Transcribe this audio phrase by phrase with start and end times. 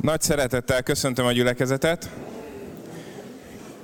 [0.00, 2.10] Nagy szeretettel köszöntöm a gyülekezetet,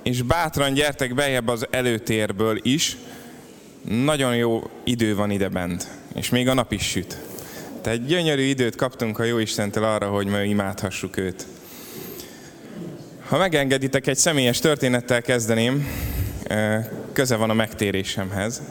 [0.03, 2.97] és bátran gyertek bejebb az előtérből is.
[3.81, 7.17] Nagyon jó idő van ide bent, és még a nap is süt.
[7.81, 11.45] Tehát gyönyörű időt kaptunk a Jó Istentől arra, hogy ma imádhassuk őt.
[13.27, 15.87] Ha megengeditek, egy személyes történettel kezdeném,
[17.13, 18.61] köze van a megtérésemhez.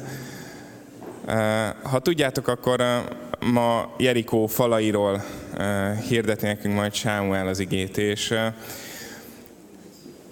[1.82, 2.82] Ha tudjátok, akkor
[3.40, 5.24] ma Jerikó falairól
[6.08, 8.34] hirdeti nekünk majd Sámuel az igét, és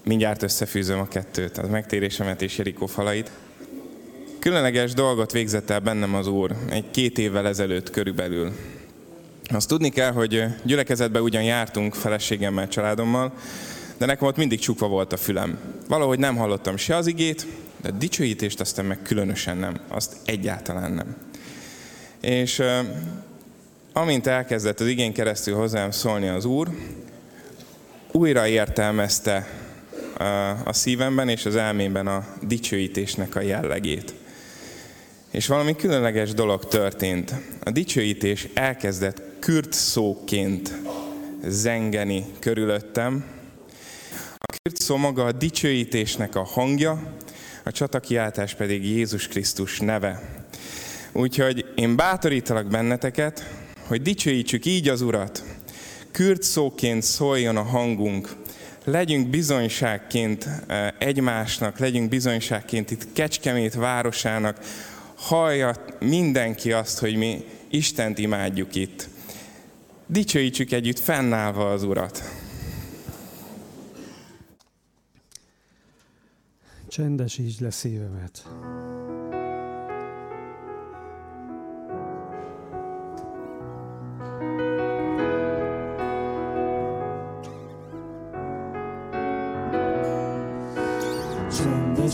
[0.05, 3.31] mindjárt összefűzöm a kettőt, az megtérésemet és Jerikó falait.
[4.39, 8.53] Különleges dolgot végzett el bennem az Úr egy két évvel ezelőtt körülbelül.
[9.49, 13.33] Azt tudni kell, hogy gyülekezetbe ugyan jártunk feleségemmel, családommal,
[13.99, 15.59] de nekem ott mindig csukva volt a fülem.
[15.89, 17.47] Valahogy nem hallottam se az igét,
[17.83, 19.81] de a dicsőítést aztán meg különösen nem.
[19.89, 21.17] Azt egyáltalán nem.
[22.21, 22.63] És
[23.93, 26.69] amint elkezdett az igény keresztül hozzám szólni az Úr,
[28.13, 29.49] újra értelmezte
[30.65, 34.15] a szívemben és az elmémben a dicsőítésnek a jellegét.
[35.31, 37.35] És valami különleges dolog történt.
[37.65, 40.75] A dicsőítés elkezdett kürt szóként
[41.45, 43.25] zengeni körülöttem.
[44.39, 47.03] A kürt szó maga a dicsőítésnek a hangja,
[47.63, 50.23] a csatakiáltás pedig Jézus Krisztus neve.
[51.13, 53.62] Úgyhogy én bátorítalak benneteket,
[53.93, 55.45] hogy dicsőítsük így az Urat.
[56.11, 58.37] Kürt szóként szóljon a hangunk,
[58.85, 64.59] legyünk bizonyságként eh, egymásnak, legyünk bizonyságként itt Kecskemét városának,
[65.15, 69.09] hallja mindenki azt, hogy mi Istent imádjuk itt.
[70.07, 72.23] Dicsőítsük együtt fennállva az Urat.
[76.89, 78.47] Csendesítsd le szívemet.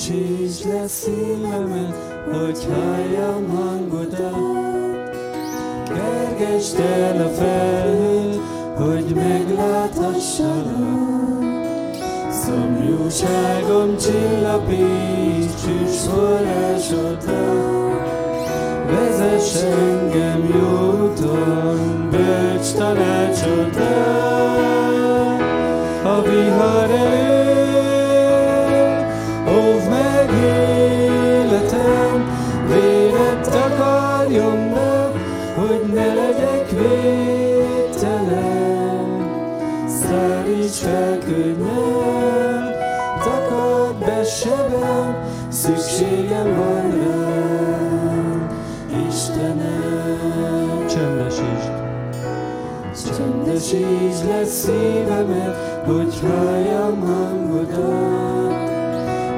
[0.06, 1.94] Csendesítsd le szívemet,
[2.32, 5.16] hogy halljam hangodat.
[5.84, 8.40] Kergesd el a felhőt,
[8.76, 11.44] hogy megláthassalak.
[12.30, 17.56] Szomjúságom csillapíts, csücs forrásodra.
[18.86, 23.96] Vezess engem jó úton, bölcs tanácsodra.
[26.04, 27.47] A vihar elő,
[40.70, 42.72] Fel könnyen,
[43.22, 45.16] takard be sebem,
[45.48, 48.48] szükségem van rám,
[49.08, 50.86] Istenem.
[50.88, 51.72] Csendesítsd.
[53.16, 55.56] Csendesítsd le szívemet,
[55.86, 58.52] hogy halljam hangodat.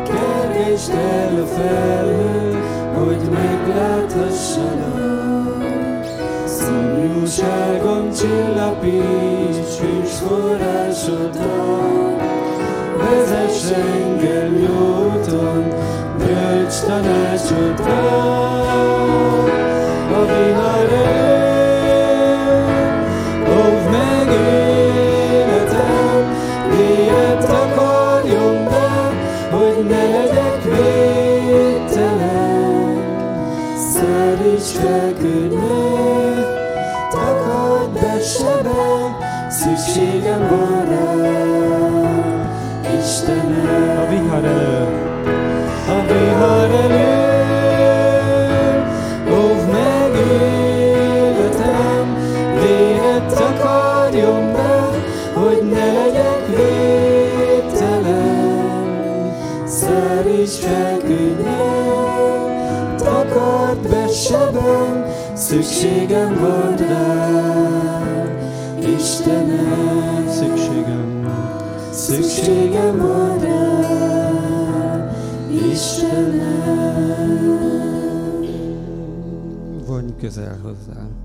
[0.04, 2.58] Kergesd el a felhő,
[2.94, 5.09] hogy megláthassalak.
[6.60, 12.16] Szomjúságom csillapíts, hűs forrásoddal.
[12.96, 15.68] Vezess engem jó úton,
[16.18, 18.29] bölcs tanácsodra.
[80.62, 81.19] Vonj közel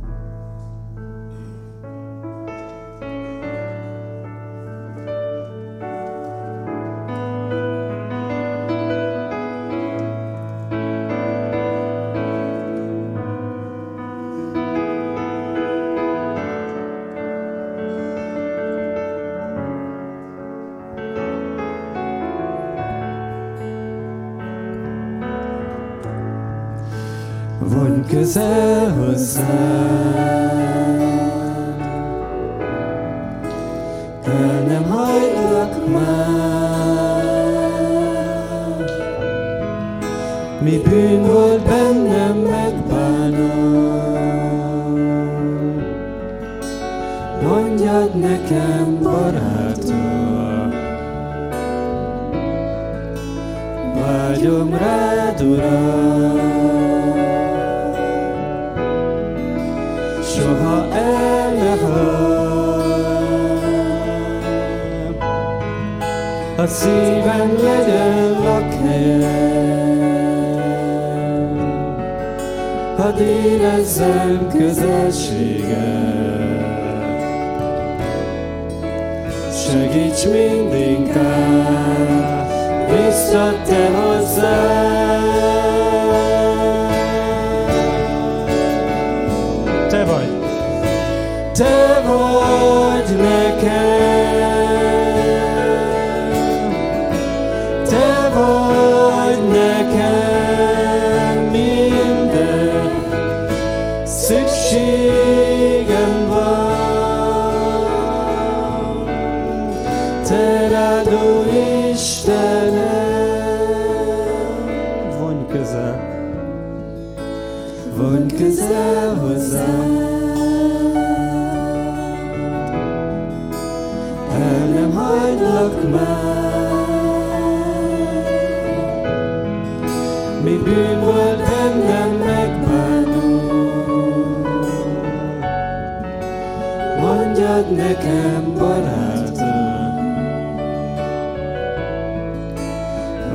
[137.56, 139.94] ad nekem barátom.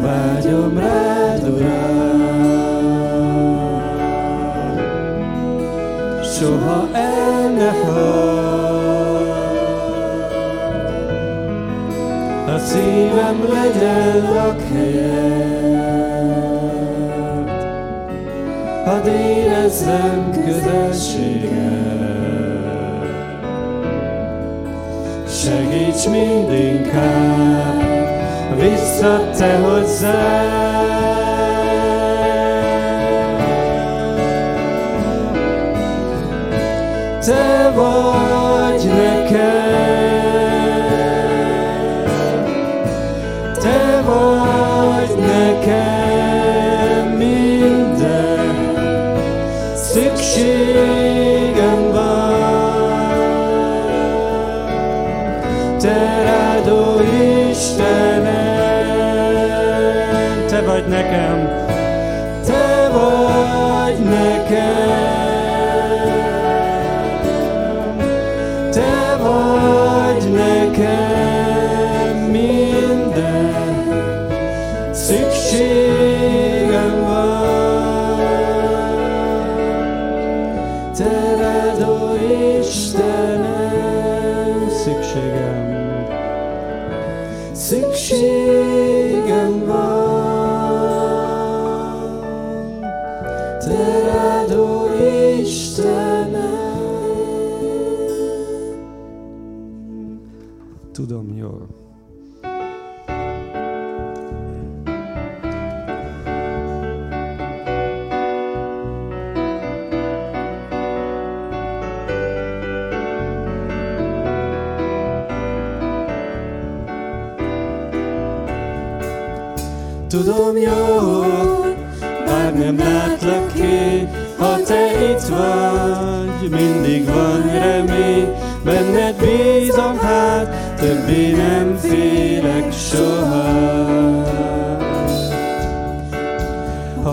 [0.00, 2.20] Vágyom rád, Uram,
[6.22, 7.70] soha el ne
[12.55, 15.81] A szívem legyen lakhelyed,
[18.84, 21.59] hadd érezzem közelséged.
[26.00, 26.50] Vezetsz mind
[28.58, 30.79] vissza te hozzám.
[37.20, 38.19] Te vagy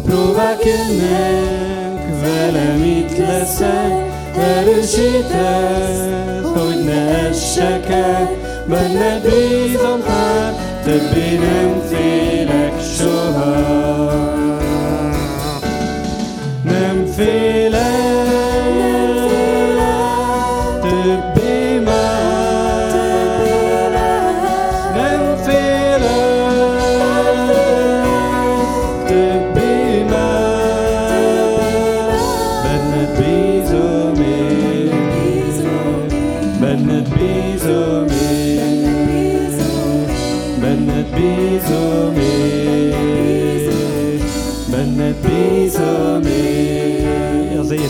[0.07, 3.91] Próbálkednek velem itt leszek,
[4.37, 6.07] erősítesz,
[6.55, 8.29] hogy ne essek el,
[8.67, 13.86] benned bízom hát, többé nem félek soha.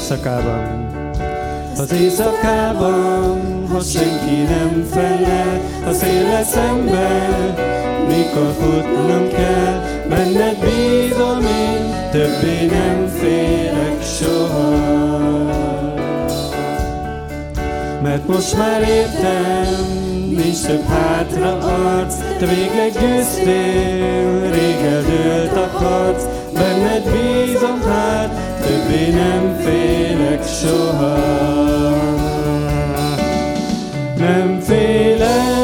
[0.07, 0.87] éjszakában.
[1.77, 7.53] Az éjszakában, ha senki nem felel, ha szél lesz ember,
[8.07, 14.75] mikor futnom kell, benned bízom én, többé nem félek soha.
[18.01, 19.75] Mert most már értem,
[20.29, 26.23] nincs több hátra arc, te végleg győztél, rég eldőlt a harc,
[26.53, 28.26] benned bízom hát,
[28.88, 31.15] többé nem félek soha.
[34.17, 35.56] Nem félek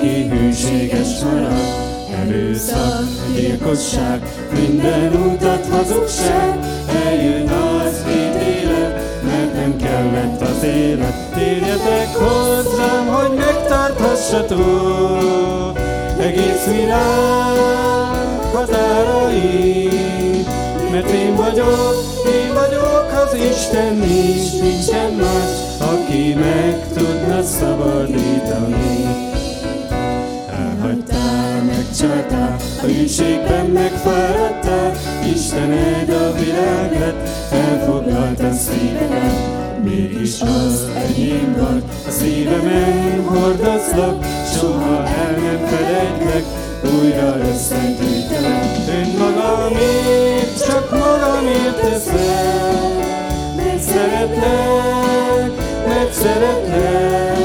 [0.00, 1.78] aki hűséges maradt.
[2.20, 3.04] Erőszak,
[3.34, 6.58] gyilkosság, minden utat hazugság,
[7.06, 11.14] eljön az ítélet, mert nem kellett az élet.
[11.34, 15.78] Térjetek hozzám, hogy megtarthassatok
[16.18, 19.88] egész világ határai,
[20.90, 21.94] mert én vagyok,
[22.26, 29.29] én vagyok az Isten, nincs, nincsen más, aki meg tudna szabadítani.
[32.00, 34.92] Megcsaltál, a hűségben megfáradtál,
[35.34, 39.82] Istened a világ lett, elfoglalta szívedet.
[39.82, 44.24] Mégis az enyém vagy, a szívemen hordozlak,
[44.58, 46.44] soha el nem felejtlek,
[47.00, 48.64] újra összegyűjtelek.
[48.88, 52.96] Önmagamért, csak magamért teszem,
[53.56, 55.52] mert szeretlek,
[55.88, 57.38] mert szeretlek,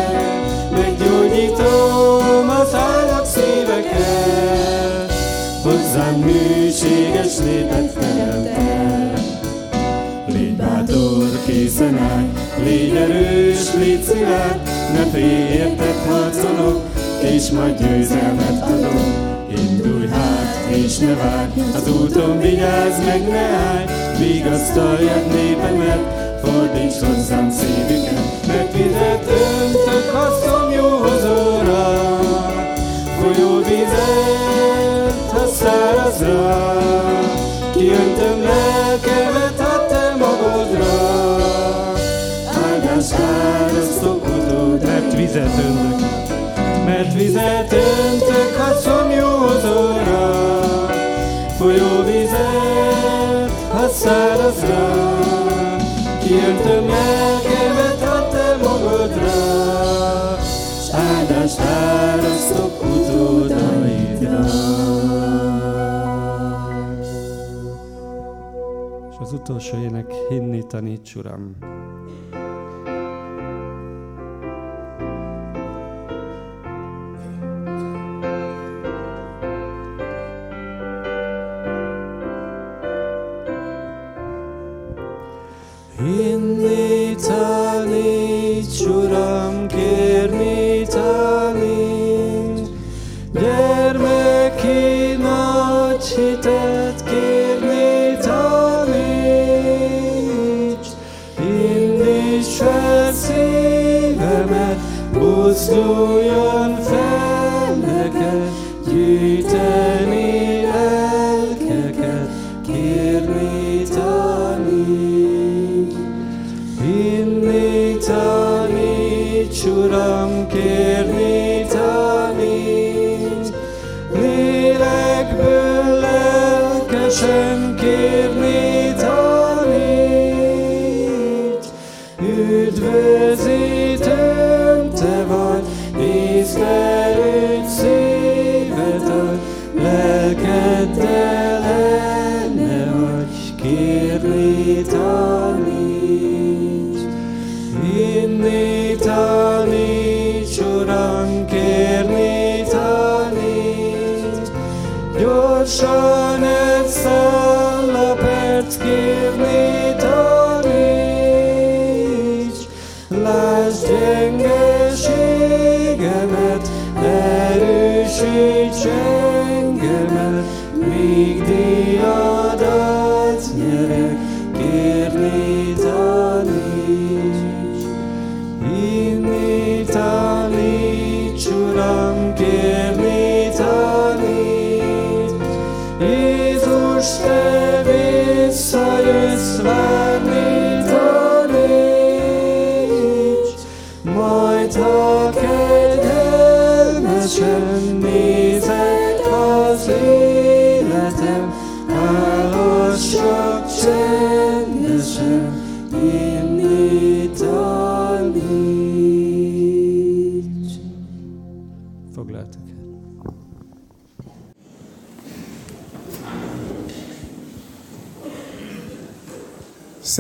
[0.72, 3.05] meggyógyítom az állat
[3.76, 5.12] szíveket,
[5.64, 9.20] hozzám hűséges népet teremtek.
[10.28, 12.26] Légy bátor, készen állj,
[12.64, 14.60] légy erős, légy szilárd,
[14.94, 16.82] ne félj, érted harcolok,
[17.22, 19.34] és majd győzelmet adok.
[19.58, 23.86] Indulj hát, és ne várj, az úton vigyázz meg, ne állj,
[24.20, 26.00] vigasztaljad népemet,
[26.44, 29.26] fordíts hozzám szívüket, mert vizet
[29.62, 31.75] öntök a szomjóhozóra, folyó
[45.36, 50.32] vizet öntök, mert vizet öntök a szomjóhozóra,
[51.58, 55.18] folyó vizet a szárazra,
[56.24, 59.32] kiöntöm lelkemet a te magodra,
[60.82, 64.46] s áldást árasztok utódaidra.
[69.12, 71.58] És az utolsó ének hinni taníts, Uram.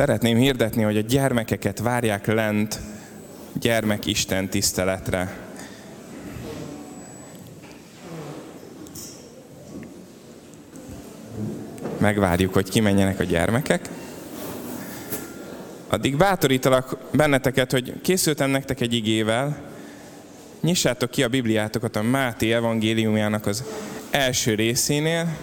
[0.05, 2.79] Szeretném hirdetni, hogy a gyermekeket várják lent
[3.53, 5.38] gyermekisten tiszteletre.
[11.97, 13.89] Megvárjuk, hogy kimenjenek a gyermekek.
[15.88, 19.57] Addig bátorítalak benneteket, hogy készültem nektek egy igével,
[20.62, 23.63] nyissátok ki a Bibliátokat a Máté evangéliumjának az
[24.09, 25.38] első részénél,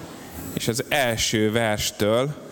[0.54, 2.50] és az első verstől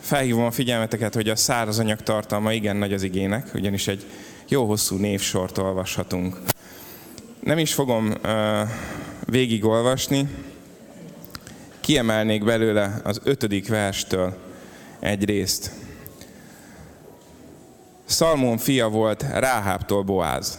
[0.00, 4.06] felhívom a figyelmeteket, hogy a szárazanyag tartalma igen nagy az igének, ugyanis egy
[4.48, 6.40] jó hosszú névsort olvashatunk.
[7.40, 8.68] Nem is fogom uh,
[9.26, 10.28] végigolvasni,
[11.80, 14.36] kiemelnék belőle az ötödik verstől
[14.98, 15.70] egy részt.
[18.04, 20.58] Szalmón fia volt Ráhábtól Boáz.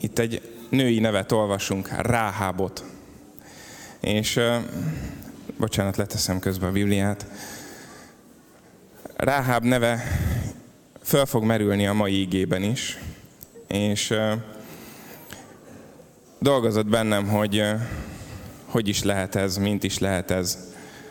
[0.00, 2.84] Itt egy női nevet olvasunk, Ráhábot.
[4.00, 4.56] És uh,
[5.58, 7.26] bocsánat, leteszem közben a Bibliát.
[9.16, 10.02] Ráháb neve
[11.02, 12.98] föl fog merülni a mai ígében is,
[13.68, 14.14] és
[16.38, 17.64] dolgozott bennem, hogy
[18.64, 20.58] hogy is lehet ez, mint is lehet ez,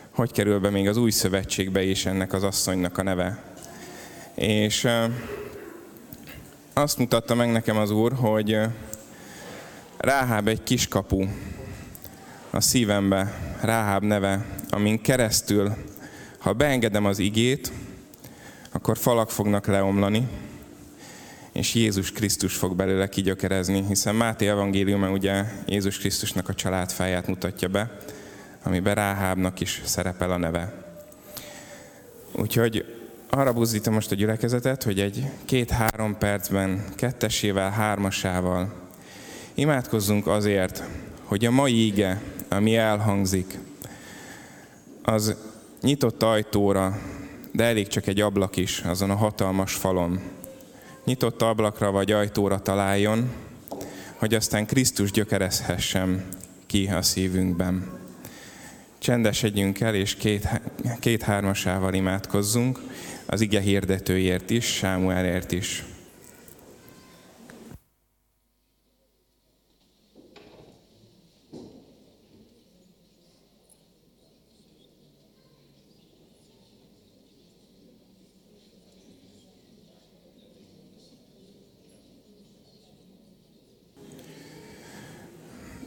[0.10, 3.44] hogy kerül be még az új szövetségbe is ennek az asszonynak a neve.
[4.36, 4.88] És
[6.74, 8.60] azt mutatta meg nekem az Úr, hogy
[9.98, 11.26] Ráháb egy kiskapu
[12.56, 15.76] a szívembe, Ráháb neve, amin keresztül,
[16.38, 17.72] ha beengedem az igét,
[18.72, 20.28] akkor falak fognak leomlani,
[21.52, 27.68] és Jézus Krisztus fog belőle kigyökerezni, hiszen Máté evangéliuma ugye Jézus Krisztusnak a családfáját mutatja
[27.68, 27.98] be,
[28.64, 30.74] amiben Ráhábnak is szerepel a neve.
[32.32, 32.86] Úgyhogy
[33.30, 38.74] arra buzdítom most a gyülekezetet, hogy egy két-három percben kettesével, hármasával
[39.54, 40.84] imádkozzunk azért,
[41.24, 42.22] hogy a mai íge,
[42.54, 43.60] ami elhangzik,
[45.04, 45.36] az
[45.82, 47.00] nyitott ajtóra,
[47.52, 50.20] de elég csak egy ablak is azon a hatalmas falon.
[51.06, 53.32] Nyitott ablakra vagy ajtóra találjon,
[54.16, 56.24] hogy aztán Krisztus gyökerezhessem
[56.66, 58.00] ki a szívünkben.
[58.98, 60.48] Csendesedjünk el, és két,
[61.00, 62.80] két hármasával imádkozzunk,
[63.26, 65.84] az ige hirdetőért is, Sámuelért is.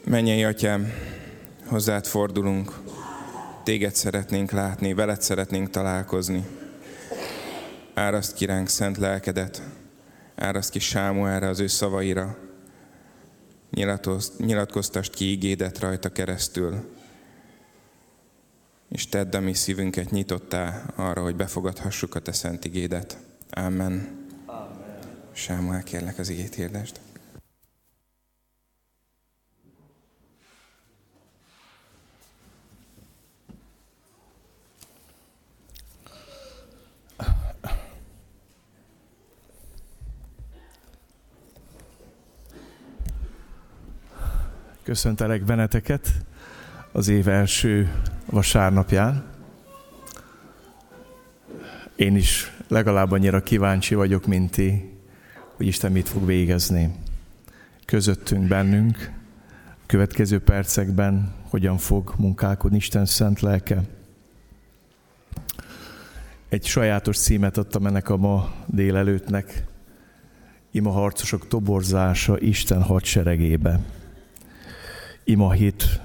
[0.09, 0.93] Mennyei Atyám,
[1.65, 2.79] hozzád fordulunk,
[3.63, 6.47] téged szeretnénk látni, veled szeretnénk találkozni.
[7.95, 9.63] Áraszt ki ránk szent lelkedet,
[10.35, 12.39] áraszt ki Sámuelre az ő szavaira,
[14.39, 16.91] nyilatkoztast ki ígédet rajta keresztül,
[18.89, 23.19] és tedd a mi szívünket nyitottá arra, hogy befogadhassuk a te szent igédet.
[23.51, 24.27] Amen.
[24.47, 24.69] Amen.
[25.33, 27.01] Sámuel, kérlek az igét hirdest.
[44.87, 46.13] Köszöntelek benneteket
[46.93, 47.93] az év első
[48.27, 49.25] vasárnapján.
[51.97, 54.93] Én is legalább annyira kíváncsi vagyok, mint ti,
[55.57, 56.95] hogy Isten mit fog végezni
[57.85, 59.13] közöttünk, bennünk,
[59.87, 63.83] következő percekben hogyan fog munkálkodni Isten szent lelke.
[66.49, 69.65] Egy sajátos címet adtam ennek a ma délelőttnek,
[70.71, 73.81] Ima harcosok toborzása Isten hadseregébe.
[75.29, 76.01] Ima hét,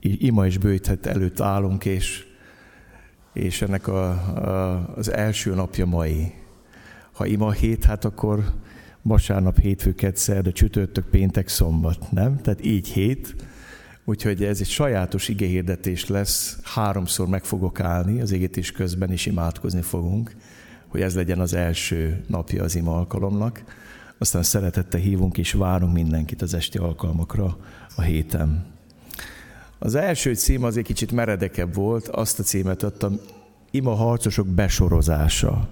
[0.00, 2.24] ima és bőjthet előtt állunk, és,
[3.32, 6.32] és ennek a, a, az első napja mai.
[7.12, 8.44] Ha ima hét, hát akkor
[9.02, 12.40] vasárnap, hétfő, kedd, de csütörtök, péntek, szombat, nem?
[12.40, 13.34] Tehát így hét.
[14.04, 19.82] Úgyhogy ez egy sajátos igehirdetés lesz, háromszor meg fogok állni az égetés közben, is imádkozni
[19.82, 20.34] fogunk,
[20.88, 23.64] hogy ez legyen az első napja az ima alkalomnak.
[24.18, 27.56] Aztán szeretettel hívunk és várunk mindenkit az esti alkalmakra
[27.94, 28.64] a héten.
[29.78, 33.20] Az első cím az egy kicsit meredekebb volt, azt a címet adtam,
[33.70, 35.68] Ima harcosok besorozása.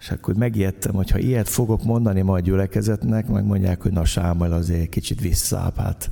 [0.00, 4.88] És akkor megijedtem, hogy ha ilyet fogok mondani majd gyülekezetnek, megmondják, hogy na Sámuel azért
[4.88, 6.10] kicsit visszább, hát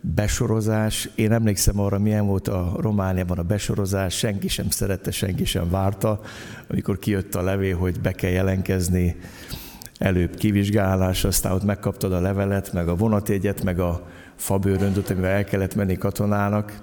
[0.00, 1.10] besorozás.
[1.14, 6.20] Én emlékszem arra, milyen volt a Romániában a besorozás, senki sem szerette, senki sem várta,
[6.68, 9.16] amikor kijött a levél, hogy be kell jelentkezni,
[9.98, 14.06] előbb kivizsgálás, aztán ott megkaptad a levelet, meg a vonatjegyet, meg a
[14.36, 16.82] fabőröndöt, amivel el kellett menni katonának.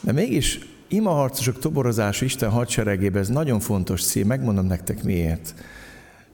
[0.00, 5.54] De mégis imaharcosok toborozása Isten hadseregében, ez nagyon fontos cím, megmondom nektek miért.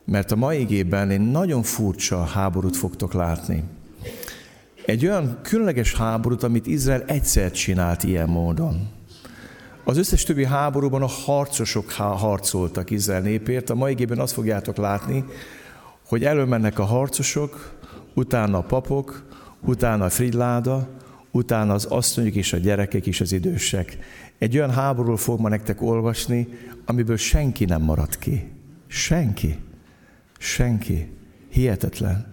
[0.04, 3.62] Mert a mai igében én nagyon furcsa háborút fogtok látni.
[4.86, 8.88] Egy olyan különleges háborút, amit Izrael egyszer csinált ilyen módon.
[9.84, 15.24] Az összes többi háborúban a harcosok harcoltak Izrael népért, a mai igében azt fogjátok látni,
[16.10, 17.78] hogy előmennek a harcosok,
[18.14, 19.26] utána a papok,
[19.60, 20.88] utána a frigyláda,
[21.30, 23.98] utána az asszonyok és a gyerekek és az idősek.
[24.38, 26.48] Egy olyan háborúról fog ma nektek olvasni,
[26.86, 28.50] amiből senki nem marad ki.
[28.86, 29.58] Senki.
[30.38, 31.08] Senki.
[31.50, 32.32] Hihetetlen.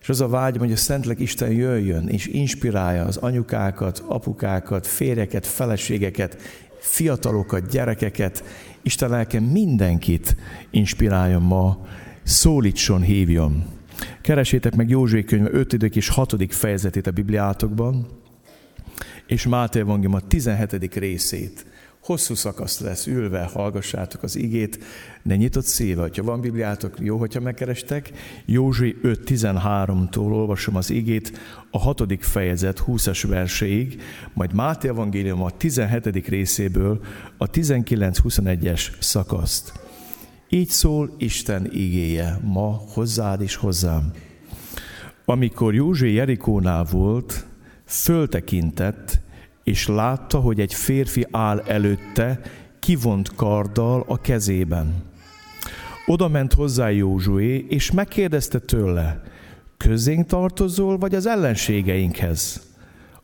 [0.00, 5.46] És az a vágyam, hogy a Szentlek Isten jöjjön, és inspirálja az anyukákat, apukákat, férjeket,
[5.46, 6.36] feleségeket,
[6.78, 8.44] fiatalokat, gyerekeket,
[8.82, 10.36] Isten lelke mindenkit
[10.70, 11.86] inspiráljon ma,
[12.24, 13.64] szólítson, hívjon.
[14.20, 15.72] Keresétek meg József könyve 5.
[15.72, 16.54] és 6.
[16.54, 18.06] fejezetét a Bibliátokban,
[19.26, 20.94] és Máté Evangélium a 17.
[20.94, 21.66] részét.
[22.00, 24.78] Hosszú szakasz lesz, ülve hallgassátok az igét,
[25.22, 28.10] de nyitott szíve, hogyha van Bibliátok, jó, hogyha megkerestek.
[28.44, 31.38] Józsi 5.13-tól olvasom az igét,
[31.70, 32.02] a 6.
[32.20, 36.28] fejezet 20-as verseig, majd Máté Evangélium a 17.
[36.28, 37.00] részéből
[37.36, 39.83] a 19-21-es szakaszt.
[40.54, 44.10] Így szól Isten igéje ma hozzád és hozzám.
[45.24, 47.46] Amikor Józsi Jerikónál volt,
[47.84, 49.20] föltekintett,
[49.64, 52.40] és látta, hogy egy férfi áll előtte,
[52.78, 55.02] kivont karddal a kezében.
[56.06, 59.22] Oda ment hozzá Józsué, és megkérdezte tőle,
[59.76, 62.72] közénk tartozol, vagy az ellenségeinkhez?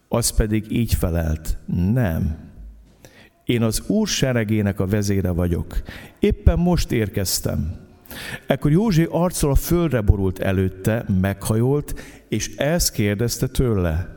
[0.09, 1.57] Az pedig így felelt,
[1.93, 2.50] nem.
[3.51, 5.83] Én az Úr seregének a vezére vagyok.
[6.19, 7.77] Éppen most érkeztem.
[8.47, 14.17] Ekkor József arccal a földre borult előtte, meghajolt, és ezt kérdezte tőle.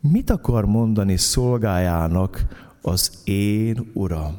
[0.00, 2.46] Mit akar mondani szolgájának
[2.82, 4.38] az én uram?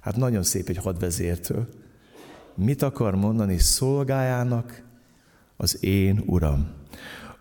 [0.00, 1.68] Hát nagyon szép egy hadvezértől.
[2.54, 4.82] Mit akar mondani szolgájának
[5.56, 6.66] az én uram?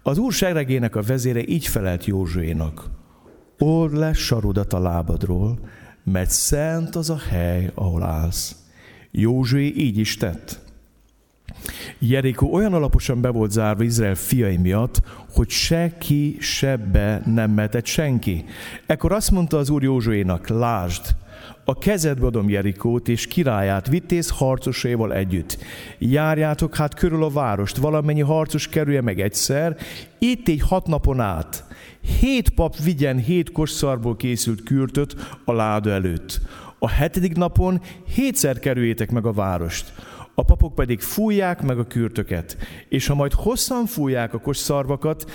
[0.03, 2.89] Az úr seregének a vezére így felelt Józsuénak.
[3.57, 5.59] Old le sarudat a lábadról,
[6.03, 8.55] mert szent az a hely, ahol állsz.
[9.11, 10.59] Józsué így is tett.
[11.99, 15.01] Jerikó olyan alaposan be volt zárva Izrael fiai miatt,
[15.33, 18.45] hogy se ki, se be nem mehetett senki.
[18.85, 21.15] Ekkor azt mondta az úr Józsuénak, lásd,
[21.65, 25.57] a kezedbe adom Jerikót és királyát, vitéz harcosaival együtt.
[25.97, 29.77] Járjátok hát körül a várost, valamennyi harcos kerülje meg egyszer,
[30.19, 31.63] itt egy hat napon át.
[32.01, 36.39] Hét pap vigyen hét kosszarból készült kürtöt a láda előtt.
[36.79, 37.81] A hetedik napon
[38.13, 39.93] hétszer kerüljétek meg a várost.
[40.35, 42.57] A papok pedig fújják meg a kürtöket,
[42.89, 45.31] és ha majd hosszan fújják a kosszarvakat,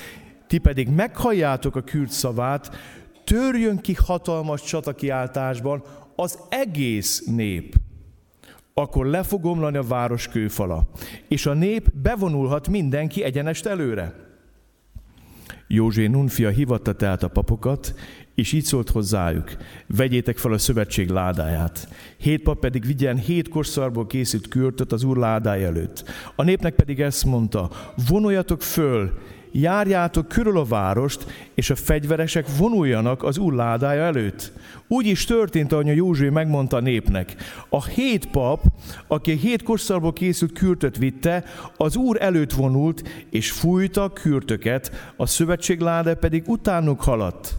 [0.47, 2.77] ti pedig meghalljátok a kürt szavát,
[3.25, 5.83] törjön ki hatalmas csatakiáltásban
[6.17, 7.75] az egész nép.
[8.75, 10.89] Akkor le fog omlani a város kőfala,
[11.29, 14.26] és a nép bevonulhat mindenki egyenest előre.
[15.67, 17.95] Józsé Nunfia hivatta tehát a papokat,
[18.35, 21.89] és így szólt hozzájuk, vegyétek fel a szövetség ládáját.
[22.17, 26.05] Hét pap pedig vigyen hét korszarból készült kürtöt az úr ládája előtt.
[26.37, 27.71] A népnek pedig ezt mondta,
[28.09, 29.19] vonuljatok föl,
[29.61, 34.53] járjátok körül a várost, és a fegyveresek vonuljanak az úr ládája előtt.
[34.89, 37.35] Úgy is történt, ahogy a Józsué megmondta a népnek.
[37.69, 38.63] A hét pap,
[39.07, 41.45] aki a hét korszalból készült kürtöt vitte,
[41.77, 47.55] az úr előtt vonult, és fújta a kürtöket, a szövetség láda pedig utánuk haladt.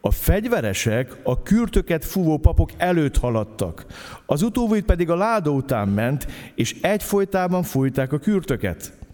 [0.00, 3.86] A fegyveresek a kürtöket fúvó papok előtt haladtak,
[4.26, 9.05] az utóvét pedig a láda után ment, és egyfolytában fújták a kürtöket.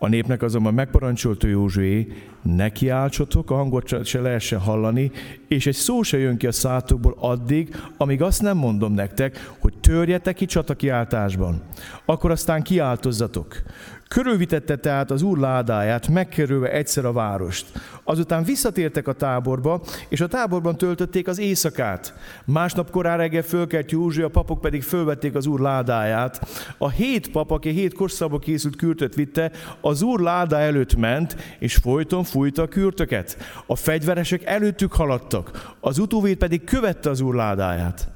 [0.00, 2.06] A népnek azonban megparancsolta Józsué,
[2.42, 5.10] ne kiáltsatok, a hangot se lehessen hallani,
[5.48, 9.74] és egy szó se jön ki a szátokból addig, amíg azt nem mondom nektek, hogy
[9.80, 11.62] törjetek ki csatakiáltásban.
[12.04, 13.62] Akkor aztán kiáltozzatok.
[14.08, 17.66] Körülvitette tehát az úr ládáját, megkerülve egyszer a várost.
[18.04, 22.14] Azután visszatértek a táborba, és a táborban töltötték az éjszakát.
[22.44, 26.48] Másnap korán reggel fölkelt Józsi, a papok pedig fölvették az úr ládáját.
[26.78, 31.74] A hét pap, aki hét korszakba készült kürtöt vitte, az úr ládá előtt ment, és
[31.74, 33.36] folyton fújta a kürtöket.
[33.66, 38.08] A fegyveresek előttük haladtak, az utóvét pedig követte az úr ládáját.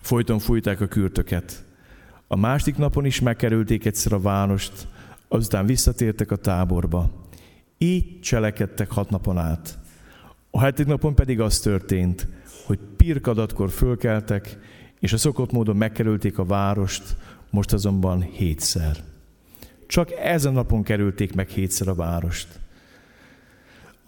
[0.00, 1.64] Folyton fújták a kürtöket.
[2.32, 4.88] A másik napon is megkerülték egyszer a várost,
[5.28, 7.10] azután visszatértek a táborba.
[7.78, 9.78] Így cselekedtek hat napon át.
[10.50, 12.28] A hetedik napon pedig az történt,
[12.66, 14.58] hogy pirkadatkor fölkeltek,
[15.00, 17.16] és a szokott módon megkerülték a várost,
[17.50, 18.96] most azonban hétszer.
[19.86, 22.59] Csak ezen napon kerülték meg hétszer a várost.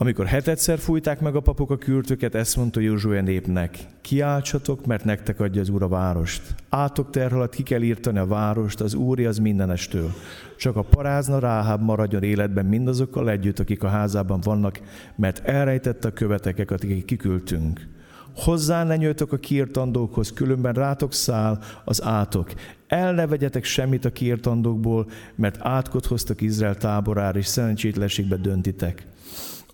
[0.03, 5.41] Amikor hetedszer fújták meg a papok a kürtöket, ezt mondta Józsué népnek, kiáltsatok, mert nektek
[5.41, 6.43] adja az Úr a várost.
[6.69, 10.11] Átok terhalat ki kell írtani a várost, az Úri az mindenestől.
[10.57, 14.81] Csak a parázna Ráháb maradjon életben mindazokkal együtt, akik a házában vannak,
[15.17, 17.88] mert elrejtette a követeket, akik kiküldtünk.
[18.37, 22.53] Hozzá ne nyújtok a kiirtandókhoz, különben rátok száll az átok.
[22.87, 29.07] El ne vegyetek semmit a kiirtandókból, mert átkot hoztak Izrael táborára, és szerencsétlenségbe döntitek.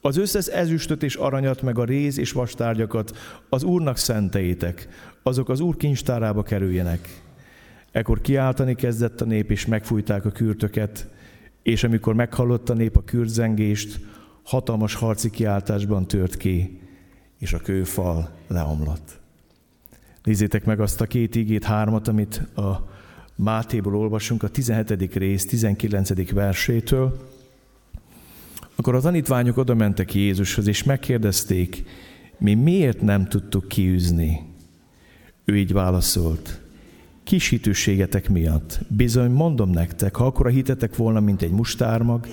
[0.09, 3.17] Az összes ezüstöt és aranyat, meg a réz és vastárgyakat
[3.49, 4.89] az Úrnak szenteitek,
[5.23, 7.23] azok az Úr kincstárába kerüljenek.
[7.93, 11.09] Ekkor kiáltani kezdett a nép, és megfújták a kürtöket,
[11.63, 14.01] és amikor meghallott a nép a kürtzengést,
[14.43, 16.81] hatalmas harci kiáltásban tört ki,
[17.39, 19.21] és a kőfal leomlott.
[20.23, 22.89] Nézzétek meg azt a két ígét, hármat, amit a
[23.35, 25.15] Mátéból olvasunk, a 17.
[25.15, 26.33] rész 19.
[26.33, 27.37] versétől.
[28.81, 31.83] Akkor a tanítványok oda mentek Jézushoz, és megkérdezték,
[32.39, 34.41] mi miért nem tudtuk kiűzni?
[35.45, 36.61] Ő így válaszolt,
[37.25, 38.81] kis hitűségetek miatt.
[38.89, 42.27] Bizony mondom nektek, ha akkor a hitetek volna, mint egy mustármag,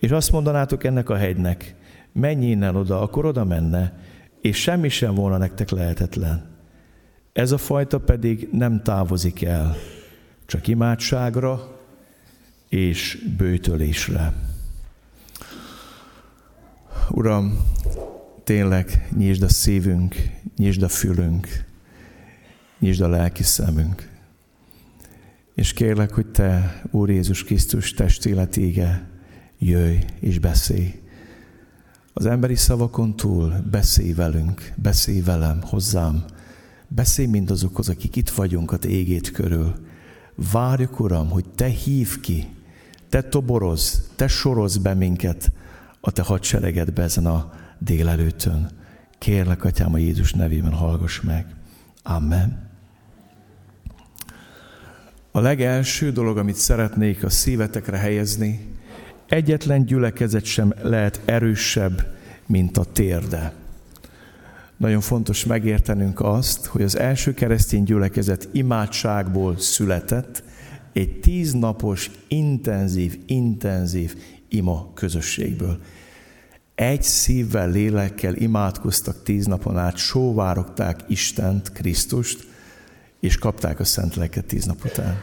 [0.00, 1.74] és azt mondanátok ennek a hegynek,
[2.12, 3.98] menj innen oda, akkor oda menne,
[4.40, 6.44] és semmi sem volna nektek lehetetlen.
[7.32, 9.76] Ez a fajta pedig nem távozik el,
[10.46, 11.80] csak imádságra
[12.68, 14.54] és bőtölésre.
[17.10, 17.58] Uram,
[18.44, 20.14] tényleg nyisd a szívünk,
[20.56, 21.64] nyisd a fülünk,
[22.78, 24.08] nyisd a lelki szemünk.
[25.54, 29.08] És kérlek, hogy Te, Úr Jézus Krisztus testélet ége,
[29.58, 31.00] jöjj és beszélj.
[32.12, 36.24] Az emberi szavakon túl beszélj velünk, beszélj velem, hozzám,
[36.88, 39.74] beszélj mindazokhoz, akik itt vagyunk a égét körül.
[40.52, 42.46] Várjuk, Uram, hogy Te hív ki,
[43.08, 45.52] Te toboroz, Te soroz be minket,
[46.06, 48.70] a te hadseregedbe ezen a délelőttön.
[49.18, 51.46] Kérlek, Atyám, a Jézus nevében hallgass meg.
[52.02, 52.70] Amen.
[55.30, 58.74] A legelső dolog, amit szeretnék a szívetekre helyezni,
[59.26, 62.16] egyetlen gyülekezet sem lehet erősebb,
[62.46, 63.52] mint a térde.
[64.76, 70.42] Nagyon fontos megértenünk azt, hogy az első keresztény gyülekezet imádságból született,
[70.92, 74.16] egy tíznapos, intenzív, intenzív
[74.48, 75.80] ima közösségből.
[76.76, 82.46] Egy szívvel, lélekkel imádkoztak tíz napon át, sóvárogták Istent, Krisztust,
[83.20, 85.16] és kapták a szent lelket tíz nap után.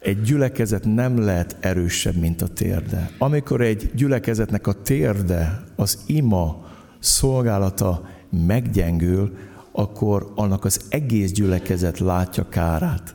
[0.00, 3.10] Egy gyülekezet nem lehet erősebb, mint a térde.
[3.18, 6.66] Amikor egy gyülekezetnek a térde, az ima
[6.98, 9.36] szolgálata meggyengül,
[9.72, 13.14] akkor annak az egész gyülekezet látja kárát.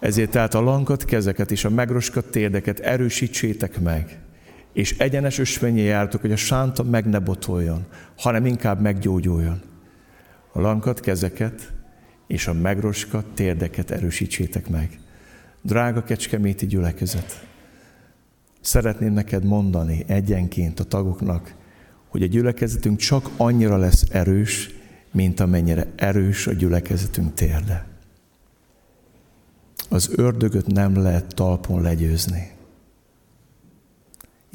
[0.00, 4.23] Ezért tehát a lankat, kezeket és a megroskat térdeket erősítsétek meg,
[4.74, 7.84] és egyenes ösvényé jártok, hogy a sánta meg ne botoljon,
[8.16, 9.60] hanem inkább meggyógyuljon.
[10.52, 11.72] A lankat, kezeket
[12.26, 14.98] és a megroskat térdeket erősítsétek meg.
[15.62, 17.46] Drága kecskeméti gyülekezet,
[18.60, 21.54] szeretném neked mondani egyenként a tagoknak,
[22.08, 24.70] hogy a gyülekezetünk csak annyira lesz erős,
[25.12, 27.86] mint amennyire erős a gyülekezetünk térde.
[29.88, 32.53] Az ördögöt nem lehet talpon legyőzni.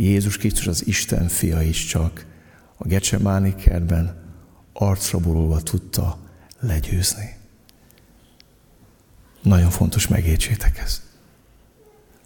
[0.02, 2.26] Jézus Krisztus az Isten fia is csak
[2.78, 4.16] a Gecsemáni kertben
[4.74, 6.18] arcra borulva tudta
[6.60, 7.36] legyőzni.
[9.42, 11.02] Nagyon fontos megértsétek ezt.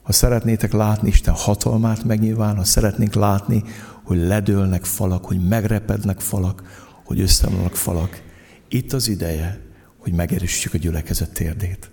[0.01, 3.63] Ha szeretnétek látni Isten hatalmát megnyilván, ha szeretnénk látni,
[4.03, 6.63] hogy ledőlnek falak, hogy megrepednek falak,
[7.03, 8.21] hogy összeomlanak falak,
[8.69, 9.59] itt az ideje,
[9.97, 11.91] hogy megerősítsük a gyülekezet térdét.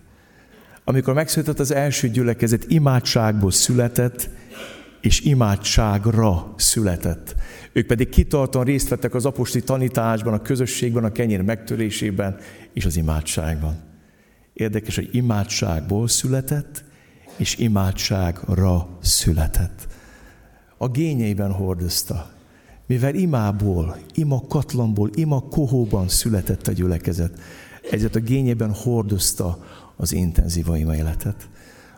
[0.84, 4.28] Amikor megszületett az első gyülekezet, imádságból született,
[5.00, 7.34] és imádságra született.
[7.72, 12.36] Ők pedig kitartóan részt vettek az aposti tanításban, a közösségben, a kenyér megtörésében
[12.72, 13.88] és az imádságban.
[14.52, 16.84] Érdekes, hogy imádságból született,
[17.36, 19.88] és imádságra született.
[20.76, 22.30] A gényeiben hordozta.
[22.86, 27.38] Mivel imából, ima katlamból, ima kohóban született a gyülekezet,
[27.90, 29.64] ezért a gényében hordozta
[29.96, 31.48] az intenzív ima életet.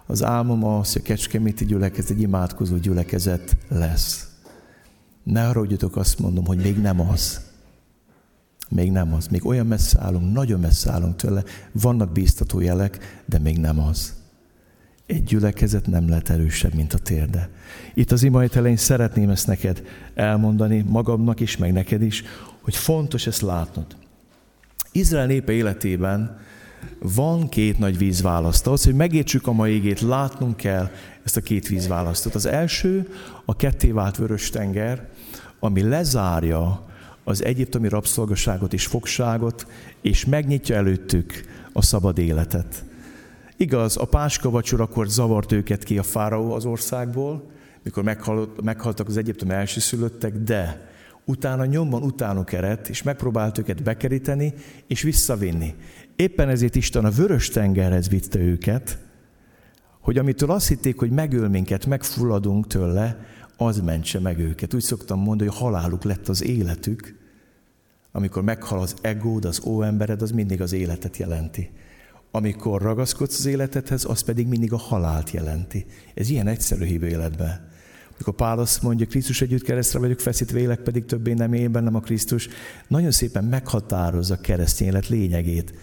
[0.06, 4.30] Az álmom az, hogy a Kecskeméti gyülekezet egy imádkozó gyülekezet lesz.
[5.22, 7.40] Ne haragudjatok, azt mondom, hogy még nem az.
[8.68, 9.26] Még nem az.
[9.26, 11.42] Még olyan messze állunk, nagyon messze állunk tőle.
[11.72, 14.14] Vannak bíztató jelek, de még nem az.
[15.06, 17.50] Egy gyülekezet nem lehet erősebb, mint a térde.
[17.94, 19.82] Itt az imai elején szeretném ezt neked
[20.14, 22.24] elmondani, magamnak is, meg neked is,
[22.60, 23.86] hogy fontos ezt látnod.
[24.92, 26.38] Izrael népe életében
[26.98, 28.66] van két nagy vízválaszt.
[28.66, 30.90] Ahhoz, hogy megértsük a mai égét, látnunk kell
[31.22, 32.34] ezt a két vízválasztot.
[32.34, 33.08] Az első
[33.44, 35.08] a ketté vált vörös tenger,
[35.60, 36.86] ami lezárja
[37.24, 39.66] az egyiptomi rabszolgaságot és fogságot,
[40.00, 41.32] és megnyitja előttük
[41.72, 42.84] a szabad életet.
[43.56, 47.50] Igaz, a páska vacsorakor zavart őket ki a fáraó az országból,
[47.82, 50.90] mikor meghalt, meghaltak az egyiptom elsőszülöttek, de
[51.24, 54.54] utána nyomban utánuk eredt, és megpróbált őket bekeríteni
[54.86, 55.74] és visszavinni.
[56.22, 58.98] Éppen ezért Isten a vörös tengerhez vitte őket,
[60.00, 64.74] hogy amitől azt hitték, hogy megöl minket, megfulladunk tőle, az mentse meg őket.
[64.74, 67.18] Úgy szoktam mondani, hogy haláluk lett az életük.
[68.12, 71.70] Amikor meghal az egód, az óembered, az mindig az életet jelenti.
[72.30, 75.86] Amikor ragaszkodsz az életedhez, az pedig mindig a halált jelenti.
[76.14, 77.70] Ez ilyen egyszerű hívő életben.
[78.14, 81.94] Amikor Pál azt mondja, Krisztus együtt keresztre vagyok feszítve, élek pedig többé nem én bennem
[81.94, 82.48] a Krisztus,
[82.88, 85.74] nagyon szépen meghatározza a keresztény élet lényegét.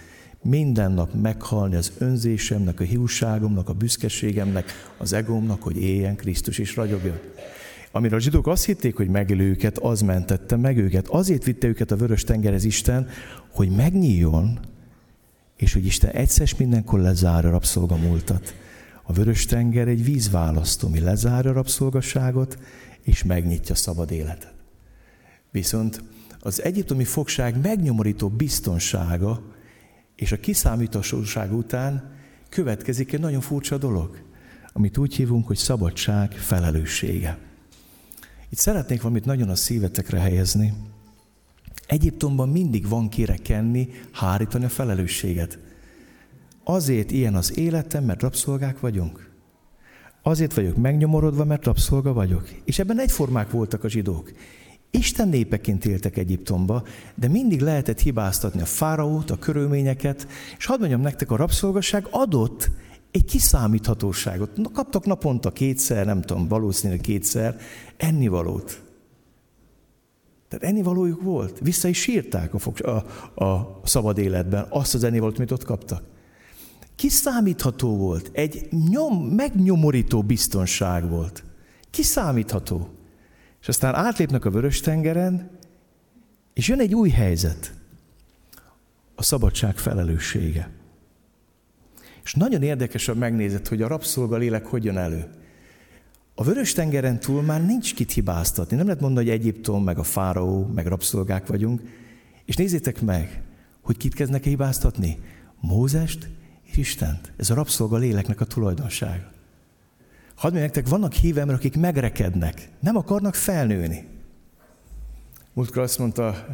[0.42, 6.76] Minden nap meghalni az önzésemnek, a hiúságomnak, a büszkeségemnek, az egómnak, hogy éljen Krisztus is
[6.76, 7.20] ragyogjon.
[7.92, 11.08] Amire a zsidók azt hitték, hogy megöl őket, az mentette meg őket.
[11.08, 13.08] Azért vitte őket a vörös tengerhez Isten,
[13.52, 14.60] hogy megnyíljon,
[15.56, 18.54] és hogy Isten egyszer mindenkor lezár a rabszolgamúltat.
[19.04, 22.58] A vörös tenger egy vízválasztó, mi lezárja a rabszolgasságot,
[23.02, 24.54] és megnyitja szabad életet.
[25.52, 26.04] Viszont
[26.40, 29.42] az egyiptomi fogság megnyomorító biztonsága
[30.20, 32.12] és a kiszámíthatóság után
[32.50, 34.22] következik egy nagyon furcsa dolog,
[34.74, 37.38] amit úgy hívunk, hogy szabadság felelőssége.
[38.50, 40.74] Itt szeretnék valamit nagyon a szívetekre helyezni.
[41.88, 45.60] Egyiptomban mindig van kire kenni, hárítani a felelősséget.
[46.64, 49.30] Azért ilyen az életem, mert rabszolgák vagyunk.
[50.22, 52.50] Azért vagyok megnyomorodva, mert rabszolga vagyok.
[52.64, 54.32] És ebben egyformák voltak a zsidók.
[54.92, 56.84] Isten népeként éltek Egyiptomba,
[57.16, 62.70] de mindig lehetett hibáztatni a fáraót, a körülményeket, és hadd mondjam nektek, a rabszolgaság adott
[63.12, 64.50] egy kiszámíthatóságot.
[64.74, 67.58] Kaptak naponta kétszer, nem tudom, valószínűleg kétszer
[67.98, 68.82] ennivalót.
[70.48, 71.60] Tehát ennivalójuk volt.
[71.60, 72.96] Vissza is sírták a, fog, a,
[73.44, 76.04] a szabad életben azt az ennivalót, amit ott kaptak.
[76.96, 78.30] Kiszámítható volt.
[78.34, 81.44] Egy nyom, megnyomorító biztonság volt.
[81.90, 82.90] Kiszámítható.
[83.62, 85.50] És aztán átlépnek a vörös tengeren,
[86.54, 87.74] és jön egy új helyzet.
[89.16, 90.70] A szabadság felelőssége.
[92.24, 95.28] És nagyon érdekes a megnézet, hogy a rabszolga lélek hogy jön elő.
[96.36, 98.76] A vörös tengeren túl már nincs kit hibáztatni.
[98.76, 101.82] Nem lehet mondani, hogy Egyiptom, meg a fáraó, meg rabszolgák vagyunk.
[102.46, 103.42] És nézzétek meg,
[103.82, 105.20] hogy kit kezdnek hibáztatni?
[105.60, 106.30] Mózest
[106.64, 107.34] és Istent.
[107.38, 109.32] Ez a rabszolga léleknek a tulajdonsága.
[110.40, 114.08] Hadd nektek, vannak hívemre, akik megrekednek, nem akarnak felnőni.
[115.54, 116.46] Múltkor azt mondta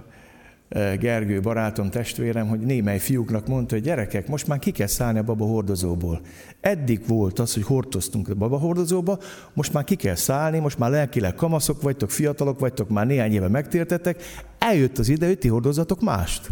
[0.70, 5.20] eh, Gergő barátom, testvérem, hogy némely fiúknak mondta, hogy gyerekek, most már ki kell szállni
[5.20, 6.22] a baba hordozóból.
[6.62, 9.20] Eddig volt az, hogy hordoztunk a baba hordozóba,
[9.54, 13.48] most már ki kell szállni, most már lelkileg kamaszok vagytok, fiatalok vagytok, már néhány éve
[13.48, 14.24] megtértetek,
[14.60, 16.52] eljött az ide, hogy ti hordozatok mást.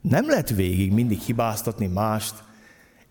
[0.00, 2.34] Nem lehet végig mindig hibáztatni mást,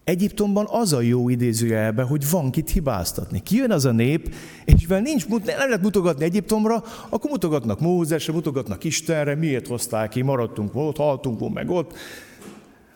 [0.04, 3.43] Egyiptomban az a jó idézőjelbe, hogy van kit hibáztatni.
[3.43, 4.34] Kijön az a nép,
[4.66, 10.22] és mivel nincs, nem lehet mutogatni Egyiptomra, akkor mutogatnak Mózesre, mutogatnak Istenre, miért hozták ki,
[10.22, 11.93] maradtunk ott, haltunk meg ott.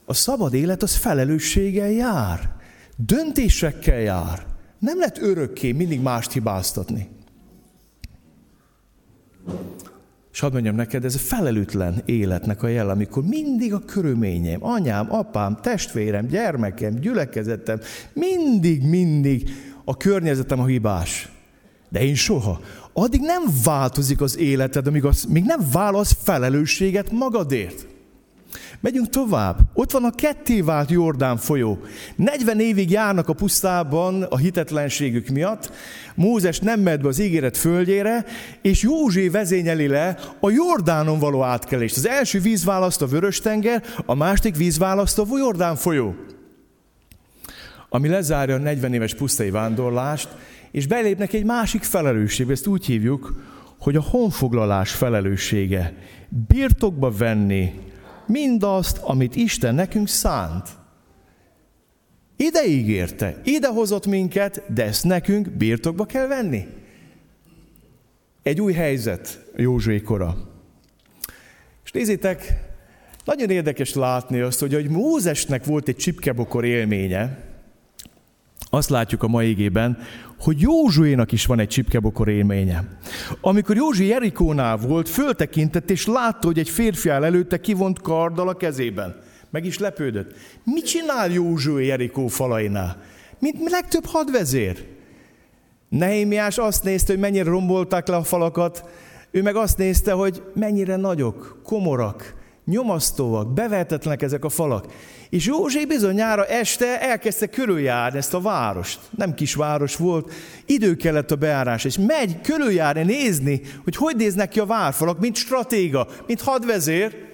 [0.05, 2.55] A szabad élet az felelősséggel jár,
[2.97, 4.45] döntésekkel jár.
[4.79, 7.09] Nem lehet örökké mindig mást hibáztatni.
[10.37, 15.13] És hadd mondjam neked, ez a felelőtlen életnek a jel, amikor mindig a körülményeim, anyám,
[15.13, 17.79] apám, testvérem, gyermekem, gyülekezetem,
[18.13, 19.49] mindig, mindig
[19.85, 21.29] a környezetem a hibás.
[21.89, 22.59] De én soha.
[22.93, 27.87] Addig nem változik az életed, amíg az, még nem válasz felelősséget magadért.
[28.87, 29.59] Megyünk tovább.
[29.73, 31.79] Ott van a ketté vált Jordán folyó.
[32.15, 35.71] 40 évig járnak a pusztában a hitetlenségük miatt.
[36.15, 38.25] Mózes nem megy be az ígéret földjére,
[38.61, 41.97] és Józsé vezényeli le a Jordánon való átkelést.
[41.97, 46.15] Az első víz választ a Vörös-tenger, a második víz választ a Jordán folyó.
[47.89, 50.29] Ami lezárja a 40 éves pusztai vándorlást,
[50.71, 53.41] és belépnek egy másik felelősségbe, ezt úgy hívjuk,
[53.79, 55.93] hogy a honfoglalás felelőssége.
[56.47, 57.85] Birtokba venni
[58.27, 60.69] mindazt, amit Isten nekünk szánt.
[62.35, 66.67] Ide ígérte, ide hozott minket, de ezt nekünk birtokba kell venni.
[68.43, 70.37] Egy új helyzet Józsué kora.
[71.83, 72.65] És nézzétek,
[73.25, 77.45] nagyon érdekes látni azt, hogy, hogy Mózesnek volt egy csipkebokor élménye,
[78.69, 79.97] azt látjuk a mai égében,
[80.39, 82.83] hogy Józsuénak is van egy csipkebokor élménye.
[83.41, 88.57] Amikor Józsi Jerikónál volt, föltekintett és látta, hogy egy férfi áll előtte kivont karddal a
[88.57, 89.15] kezében.
[89.49, 90.35] Meg is lepődött.
[90.63, 93.01] Mit csinál Józsué Jerikó falainál?
[93.39, 94.85] Mint legtöbb hadvezér.
[95.89, 98.83] Nehémiás azt nézte, hogy mennyire rombolták le a falakat,
[99.31, 102.35] ő meg azt nézte, hogy mennyire nagyok, komorak,
[102.67, 104.85] nyomasztóak, bevehetetlenek ezek a falak.
[105.29, 108.99] És József bizonyára este elkezdte körüljárni ezt a várost.
[109.17, 110.33] Nem kis város volt,
[110.65, 115.35] idő kellett a beárás, és megy körüljárni, nézni, hogy hogy néznek ki a várfalak, mint
[115.35, 117.25] stratéga, mint hadvezér.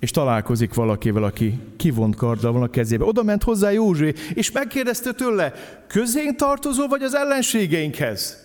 [0.00, 3.04] És találkozik valakivel, aki kivont karddal van a kezébe.
[3.04, 5.52] Oda ment hozzá József, és megkérdezte tőle,
[5.86, 8.44] közénk tartozó vagy az ellenségeinkhez?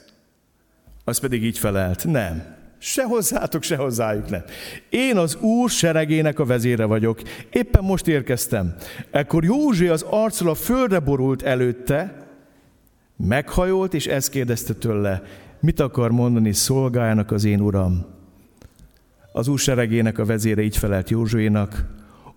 [1.03, 2.59] Az pedig így felelt, nem.
[2.83, 4.43] Se hozzátok, se hozzájuk nem.
[4.89, 7.21] Én az Úr seregének a vezére vagyok.
[7.51, 8.75] Éppen most érkeztem.
[9.11, 12.27] Ekkor Józsi az arccal a földre borult előtte,
[13.17, 15.23] meghajolt, és ezt kérdezte tőle,
[15.59, 18.05] mit akar mondani szolgájának az én uram?
[19.31, 21.85] Az úr seregének a vezére így felelt Józsuénak,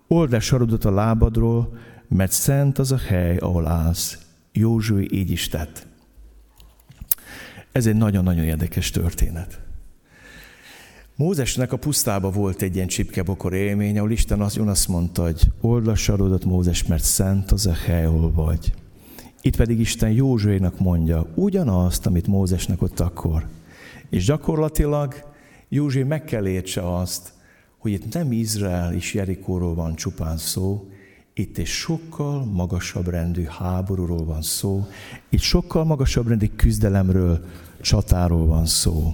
[0.07, 1.77] old le sarodat a lábadról,
[2.07, 4.17] mert szent az a hely, ahol állsz.
[4.51, 5.87] Józsué így is tett.
[7.71, 9.64] Ez egy nagyon-nagyon érdekes történet.
[11.17, 15.87] Mózesnek a pusztába volt egy ilyen csipkebokor élmény, ahol Isten azt, azt mondta, hogy old
[15.87, 18.73] a sarodat Mózes, mert szent az a hely, ahol vagy.
[19.41, 23.47] Itt pedig Isten Józsuénak mondja ugyanazt, amit Mózesnek ott akkor.
[24.09, 25.13] És gyakorlatilag
[25.69, 27.33] Józsué meg kell értse azt,
[27.77, 30.89] hogy itt nem Izrael és Jerikóról van csupán szó,
[31.33, 34.87] itt egy sokkal magasabb rendű háborúról van szó,
[35.29, 37.45] itt sokkal magasabb rendű küzdelemről,
[37.81, 39.13] csatáról van szó.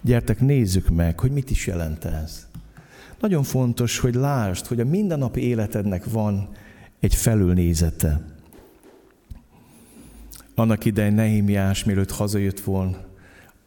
[0.00, 2.46] Gyertek, nézzük meg, hogy mit is jelent ez.
[3.20, 6.48] Nagyon fontos, hogy lásd, hogy a mindennapi életednek van
[7.00, 8.20] egy felülnézete.
[10.54, 12.96] Annak idején Nehémiás, mielőtt hazajött volna,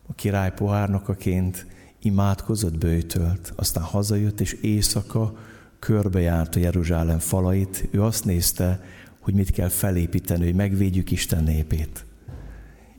[0.08, 1.66] a király pohárnokaként
[2.02, 5.38] imádkozott, bőtölt, aztán hazajött, és éjszaka
[5.80, 7.88] körbejárta Jeruzsálem falait.
[7.92, 8.84] Ő azt nézte,
[9.20, 12.06] hogy mit kell felépíteni, hogy megvédjük Isten népét.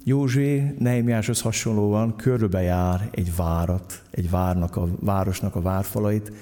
[0.04, 6.32] Józsé Nehémiáshoz hasonlóan körbejár egy várat, egy várnak a, városnak a várfalait.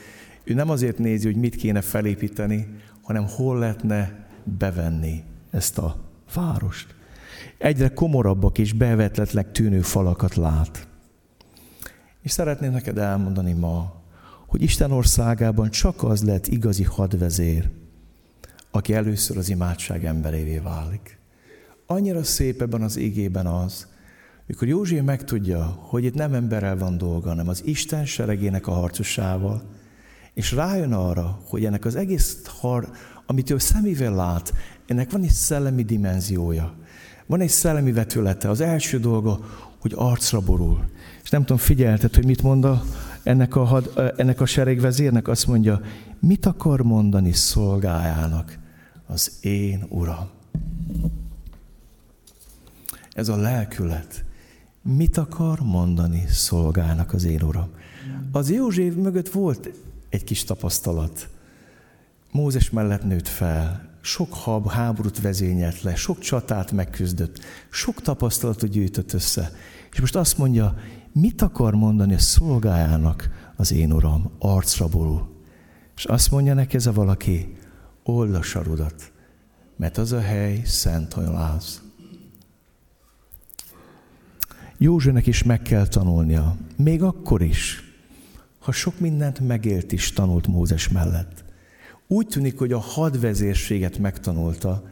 [0.44, 2.68] Ő nem azért nézi, hogy mit kéne felépíteni,
[3.02, 5.96] hanem hol lehetne bevenni ezt a
[6.34, 6.94] várost.
[7.58, 10.88] Egyre komorabbak és bevetletleg tűnő falakat lát.
[12.22, 14.02] És szeretném neked elmondani ma,
[14.46, 17.70] hogy Isten országában csak az lett igazi hadvezér,
[18.70, 21.20] aki először az imádság emberévé válik.
[21.93, 23.86] Annyira szép ebben az igében az,
[24.47, 29.62] mikor Józsi megtudja, hogy itt nem emberrel van dolga, hanem az Isten seregének a harcosával,
[30.34, 32.91] és rájön arra, hogy ennek az egész har,
[33.26, 34.53] amit ő szemével lát,
[34.86, 36.74] ennek van egy szellemi dimenziója.
[37.26, 38.49] Van egy szellemi vetülete.
[38.49, 39.38] Az első dolga,
[39.80, 40.84] hogy arcra borul.
[41.22, 42.82] És nem tudom, figyelted, hogy mit mond a,
[43.22, 45.28] ennek, a had, ennek a seregvezérnek?
[45.28, 45.80] Azt mondja,
[46.20, 48.59] mit akar mondani szolgájának?
[49.07, 50.38] Az én uram.
[53.21, 54.25] Ez a lelkület.
[54.83, 57.68] Mit akar mondani szolgának az én uram?
[58.33, 59.71] Az József mögött volt
[60.09, 61.29] egy kis tapasztalat.
[62.33, 67.39] Mózes mellett nőtt fel, sok hab, háborút vezényelt le, sok csatát megküzdött,
[67.71, 69.53] sok tapasztalatot gyűjtött össze.
[69.93, 70.75] És most azt mondja,
[71.12, 75.29] mit akar mondani a szolgájának az én uram, arcra borul.
[75.97, 77.57] És azt mondja neki ez a valaki,
[78.03, 79.12] old a sarudat,
[79.77, 81.89] mert az a hely szent, ahol.
[84.83, 87.83] Józsefnek is meg kell tanulnia, még akkor is,
[88.59, 91.45] ha sok mindent megélt is tanult Mózes mellett.
[92.07, 94.83] Úgy tűnik, hogy a hadvezérséget megtanulta,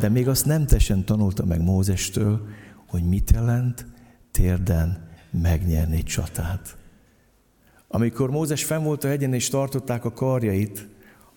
[0.00, 2.46] de még azt nem tesen tanulta meg Mózestől,
[2.86, 3.86] hogy mit jelent
[4.30, 6.76] térden megnyerni csatát.
[7.88, 10.88] Amikor Mózes fenn volt a hegyen és tartották a karjait,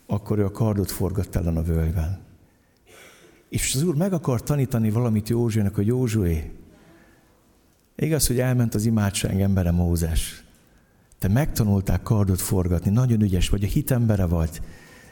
[0.07, 2.19] akkor ő a kardot forgatt ellen a völgyben.
[3.49, 6.51] És az úr meg akar tanítani valamit Józsuének, hogy Józsué,
[8.05, 10.43] igaz, hogy elment az imádság embere Mózes.
[11.19, 14.61] Te megtanulták kardot forgatni, nagyon ügyes vagy, a hitembere vagy.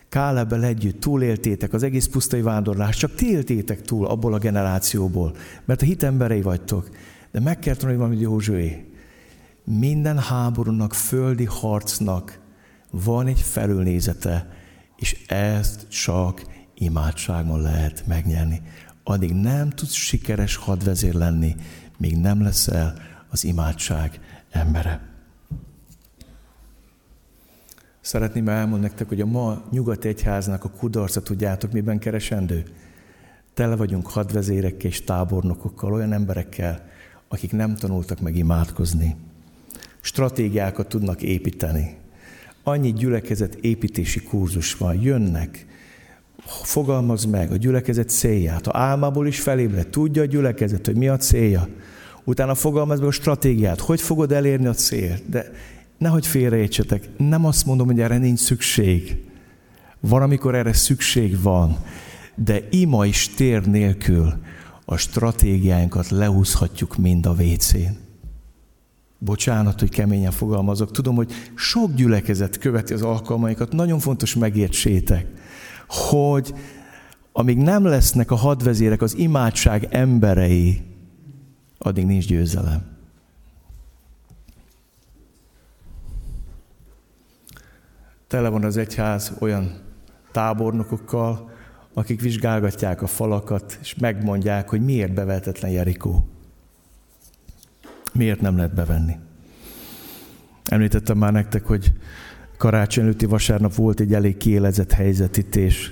[0.09, 5.35] Kálebbel együtt túléltétek az egész pusztai vándorlást, csak ti éltétek túl abból a generációból,
[5.65, 6.89] mert a hitemberei vagytok.
[7.31, 8.85] De meg kell tanulni valamit Józsué.
[9.63, 12.39] Minden háborúnak, földi harcnak
[12.91, 14.49] van egy felülnézete,
[14.95, 18.61] és ezt csak imádságon lehet megnyerni.
[19.03, 21.55] Addig nem tudsz sikeres hadvezér lenni,
[21.97, 22.93] míg nem leszel
[23.29, 24.19] az imádság
[24.49, 25.01] embere.
[28.01, 32.65] Szeretném elmondani nektek, hogy a ma nyugati egyháznak a kudarca, tudjátok, miben keresendő?
[33.53, 36.89] Tele vagyunk hadvezérekkel és tábornokokkal, olyan emberekkel,
[37.27, 39.15] akik nem tanultak meg imádkozni.
[40.01, 41.97] Stratégiákat tudnak építeni.
[42.63, 45.65] Annyi gyülekezet építési kurzus van, jönnek,
[46.47, 48.65] fogalmaz meg a gyülekezet célját.
[48.65, 51.67] Ha álmából is felébred, tudja a gyülekezet, hogy mi a célja.
[52.23, 55.29] Utána fogalmaz meg a stratégiát, hogy fogod elérni a célt.
[55.29, 55.51] De
[55.97, 59.23] nehogy félreértsetek, nem azt mondom, hogy erre nincs szükség.
[59.99, 61.77] Van, amikor erre szükség van,
[62.35, 64.33] de ima is tér nélkül
[64.85, 67.97] a stratégiánkat leúszhatjuk mind a vécén.
[69.19, 70.91] Bocsánat, hogy keményen fogalmazok.
[70.91, 73.71] Tudom, hogy sok gyülekezet követi az alkalmaikat.
[73.71, 75.25] Nagyon fontos megértsétek,
[75.87, 76.53] hogy
[77.31, 80.81] amíg nem lesznek a hadvezérek az imádság emberei,
[81.77, 82.95] addig nincs győzelem.
[88.27, 89.81] Tele van az egyház olyan
[90.31, 91.51] tábornokokkal,
[91.93, 96.27] akik vizsgálgatják a falakat, és megmondják, hogy miért bevetetlen Jerikó.
[98.13, 99.17] Miért nem lehet bevenni?
[100.65, 101.93] Említettem már nektek, hogy
[102.57, 105.91] karácsony előtti vasárnap volt egy elég kiélezett helyzet itt, és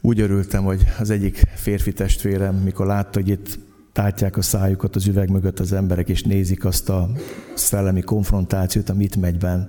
[0.00, 3.58] úgy örültem, hogy az egyik férfi testvérem, mikor látta, hogy itt
[3.92, 7.10] tátják a szájukat az üveg mögött az emberek, és nézik azt a
[7.54, 9.62] szellemi konfrontációt, amit megy benn.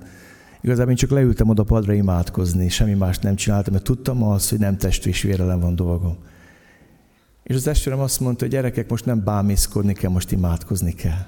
[0.62, 4.60] Igazából én csak leültem oda padra imádkozni, semmi más nem csináltam, mert tudtam azt, hogy
[4.60, 6.18] nem testvésvérelem van dolgom.
[7.44, 11.26] És az testvérem azt mondta, hogy gyerekek, most nem bámészkodni kell, most imádkozni kell.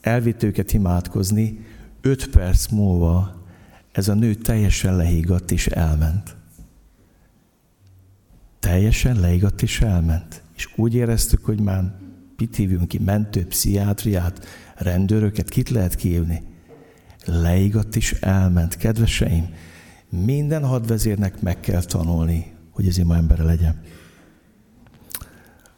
[0.00, 1.58] Elvitt őket imádkozni,
[2.04, 3.42] öt perc múlva
[3.92, 6.36] ez a nő teljesen lehígatt és elment.
[8.60, 10.42] Teljesen lehigatt és elment.
[10.56, 11.94] És úgy éreztük, hogy már
[12.36, 14.46] mit hívjunk ki, mentő, pszichiátriát,
[14.76, 16.42] rendőröket, kit lehet kívni?
[17.24, 18.76] Leigatt és elment.
[18.76, 19.48] Kedveseim,
[20.08, 23.80] minden hadvezérnek meg kell tanulni, hogy ez ima embere legyen.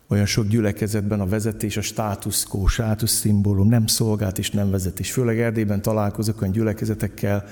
[0.09, 5.13] Olyan sok gyülekezetben a vezetés a státuszkó, státuszszimbólum, nem szolgált és nem vezetés.
[5.13, 7.45] Főleg Erdélyben találkozok olyan gyülekezetekkel,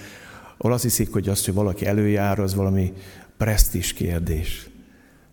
[0.58, 2.92] ahol azt hiszik, hogy azt, hogy valaki előjár, az valami
[3.36, 4.68] presztis kérdés.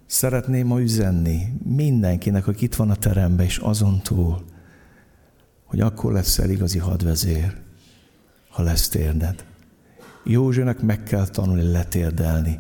[0.06, 4.44] Szeretném ma üzenni mindenkinek, aki itt van a teremben, és azon túl,
[5.66, 7.58] hogy akkor lesz el igazi hadvezér,
[8.50, 9.46] ha lesz térded.
[10.24, 12.60] Józsefnek meg kell tanulni letérdelni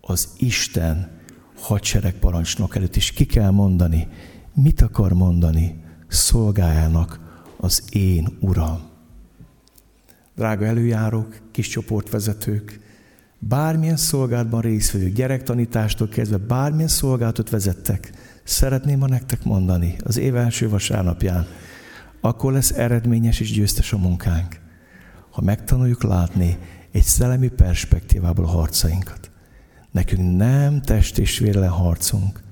[0.00, 1.19] az Isten
[1.60, 4.08] hadsereg parancsnok előtt, és ki kell mondani,
[4.54, 7.20] mit akar mondani szolgájának
[7.56, 8.80] az én Uram.
[10.36, 12.80] Drága előjárók, kis csoportvezetők,
[13.38, 18.12] bármilyen szolgálatban résztvevők, gyerektanítástól kezdve bármilyen szolgálatot vezettek,
[18.44, 21.46] szeretném ma nektek mondani az év első vasárnapján,
[22.20, 24.56] akkor lesz eredményes és győztes a munkánk,
[25.30, 26.58] ha megtanuljuk látni
[26.92, 29.29] egy szellemi perspektívából a harcainkat.
[29.90, 32.42] Nekünk nem test és vérle harcunk,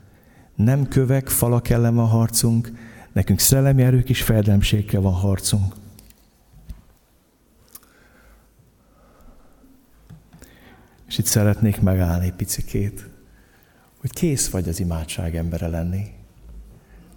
[0.54, 2.72] nem kövek, falak ellen van harcunk,
[3.12, 5.74] nekünk szellemi erők és fejedelemségkel van harcunk.
[11.06, 13.08] És itt szeretnék megállni picikét,
[14.00, 16.06] hogy kész vagy az imádság embere lenni,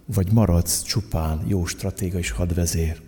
[0.06, 3.02] vagy maradsz csupán jó stratéga és hadvezér.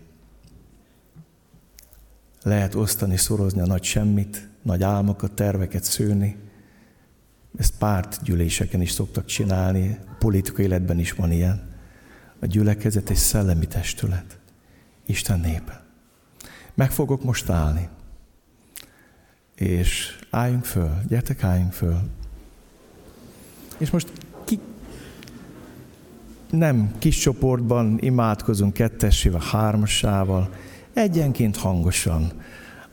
[2.42, 6.38] Lehet osztani, szorozni a nagy semmit, nagy álmokat, terveket szőni.
[7.58, 11.72] Ezt pártgyűléseken is szoktak csinálni, a politikai életben is van ilyen.
[12.40, 14.40] A gyülekezet egy szellemi testület.
[15.06, 15.84] Isten népe.
[16.74, 17.90] Meg fogok most állni.
[19.56, 22.00] És álljunk föl, gyertek, álljunk föl.
[23.78, 24.12] És most
[24.46, 24.60] ki,
[26.50, 30.54] nem kis csoportban imádkozunk kettesével, hármasával,
[30.94, 32.32] egyenként hangosan.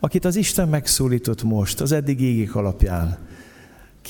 [0.01, 3.19] Akit az Isten megszólított most, az eddig égék alapján,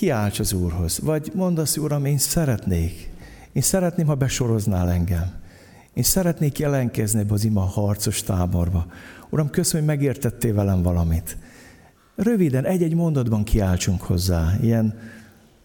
[0.00, 0.98] kiálts az Úrhoz.
[0.98, 3.10] Vagy mondd azt, Uram, én szeretnék.
[3.52, 5.32] Én szeretném, ha besoroznál engem.
[5.94, 8.86] Én szeretnék jelenkezni ebbe az ima harcos táborba.
[9.30, 11.36] Uram, köszönöm, hogy megértettél velem valamit.
[12.14, 14.58] Röviden, egy-egy mondatban kiáltsunk hozzá.
[14.62, 14.98] Ilyen,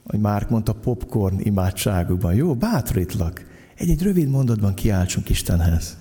[0.06, 2.34] hogy Márk mondta, popcorn imádságukban.
[2.34, 3.46] Jó, bátorítlak.
[3.76, 5.98] Egy-egy rövid mondatban kiáltsunk Istenhez.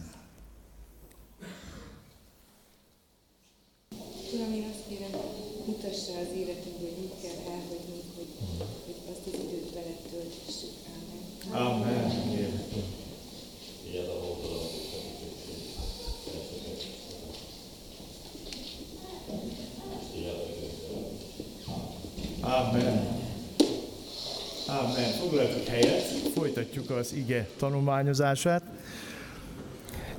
[26.35, 28.63] Folytatjuk az ige tanulmányozását.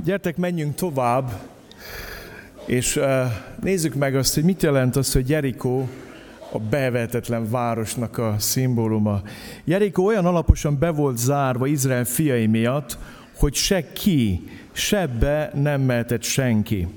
[0.04, 1.32] Gyertek, menjünk tovább,
[2.66, 3.00] és
[3.62, 5.88] nézzük meg azt, hogy mit jelent az, hogy Jerikó
[6.52, 9.22] a bevetetlen városnak a szimbóluma.
[9.64, 12.98] Jerikó olyan alaposan be volt zárva Izrael fiai miatt,
[13.38, 16.88] hogy se ki, se be nem mehetett senki.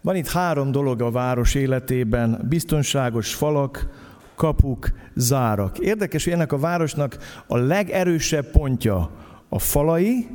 [0.00, 3.99] Van itt három dolog a város életében, biztonságos falak,
[4.40, 5.78] kapuk, zárak.
[5.78, 9.10] Érdekes, hogy ennek a városnak a legerősebb pontja
[9.48, 10.28] a falai,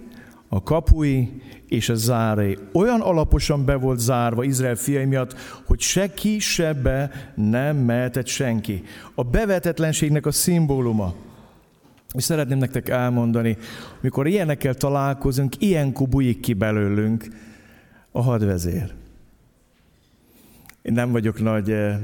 [0.48, 2.58] a kapui és a zárai.
[2.74, 5.36] Olyan alaposan be volt zárva Izrael fiai miatt,
[5.66, 8.84] hogy se ki, se be nem mehetett senki.
[9.16, 11.14] A bevetetlenségnek a szimbóluma.
[12.14, 13.58] És szeretném nektek elmondani,
[14.02, 17.28] mikor ilyenekkel találkozunk, ilyen bujik ki belőlünk
[18.12, 18.94] a hadvezér.
[20.82, 21.98] Én nem vagyok nagy eh,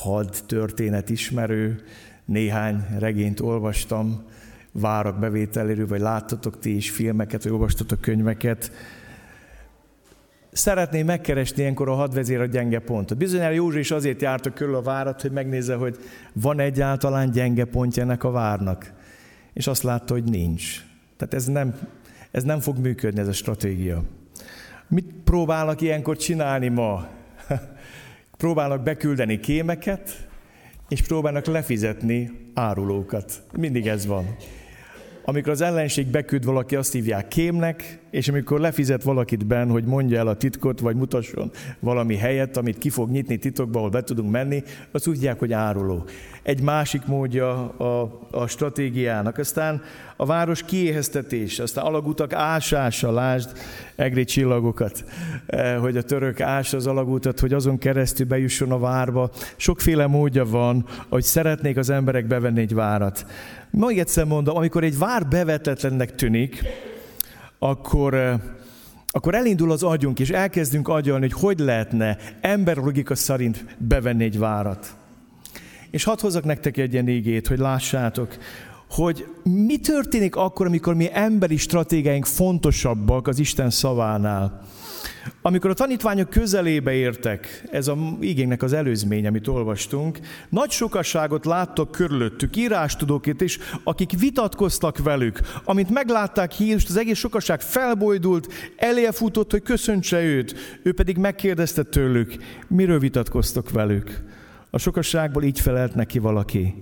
[0.00, 1.82] had történet ismerő,
[2.24, 4.24] néhány regényt olvastam,
[4.72, 8.72] várak bevételéről, vagy láttatok ti is filmeket, vagy olvastatok könyveket.
[10.52, 13.18] Szeretném megkeresni ilyenkor a hadvezér a gyenge pontot.
[13.18, 15.96] Bizonyára Józsi is azért járta körül a várat, hogy megnézze, hogy
[16.32, 18.92] van egyáltalán gyenge pontja ennek a várnak.
[19.52, 20.84] És azt látta, hogy nincs.
[21.16, 21.74] Tehát ez nem,
[22.30, 24.02] ez nem fog működni, ez a stratégia.
[24.88, 27.08] Mit próbálnak ilyenkor csinálni ma?
[28.40, 30.28] Próbálnak beküldeni kémeket,
[30.88, 33.42] és próbálnak lefizetni árulókat.
[33.58, 34.36] Mindig ez van.
[35.24, 40.18] Amikor az ellenség beküld valaki, azt hívják kémnek, és amikor lefizet valakit ben, hogy mondja
[40.18, 44.30] el a titkot, vagy mutasson valami helyet, amit ki fog nyitni titokba, ahol be tudunk
[44.30, 46.04] menni, azt úgy hívják, hogy áruló.
[46.42, 49.38] Egy másik módja a, a stratégiának.
[49.38, 49.82] Aztán
[50.16, 53.50] a város kiéheztetés, aztán alagutak ásása, lásd
[53.96, 55.04] egri csillagokat,
[55.46, 59.30] eh, hogy a török ássa az alagútat, hogy azon keresztül bejusson a várba.
[59.56, 63.26] Sokféle módja van, hogy szeretnék az emberek bevenni egy várat.
[63.70, 66.62] Még egyszer mondom, amikor egy vár bevetetlennek tűnik,
[67.62, 68.40] akkor, eh,
[69.10, 74.94] akkor elindul az agyunk, és elkezdünk agyalni, hogy hogy lehetne emberlogika szerint bevenni egy várat.
[75.90, 78.36] És hadd hozzak nektek egy ilyen égét, hogy lássátok,
[78.90, 84.62] hogy mi történik akkor, amikor mi emberi stratégiáink fontosabbak az Isten szavánál.
[85.42, 90.18] Amikor a tanítványok közelébe értek, ez a igénynek az előzmény, amit olvastunk,
[90.48, 95.40] nagy sokasságot láttak körülöttük, írástudókét is, akik vitatkoztak velük.
[95.64, 98.52] Amint meglátták Jézust, az egész sokasság felbojdult,
[99.10, 100.54] futott, hogy köszöntse őt.
[100.82, 102.36] Ő pedig megkérdezte tőlük,
[102.68, 104.22] miről vitatkoztok velük.
[104.70, 106.74] A sokasságból így felelt neki valaki.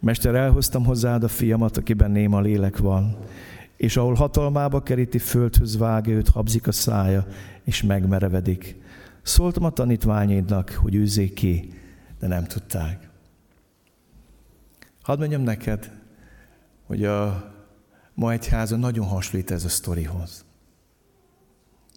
[0.00, 3.16] Mester, elhoztam hozzád a fiamat, akiben néma lélek van
[3.78, 7.26] és ahol hatalmába keríti, földhöz vágja őt, habzik a szája,
[7.68, 8.76] és megmerevedik.
[9.22, 11.72] Szóltam a tanítványaidnak, hogy űzzék ki,
[12.18, 13.08] de nem tudták.
[15.02, 15.92] Hadd mondjam neked,
[16.86, 17.52] hogy a
[18.14, 20.44] ma egyháza nagyon hasonlít ez a sztorihoz.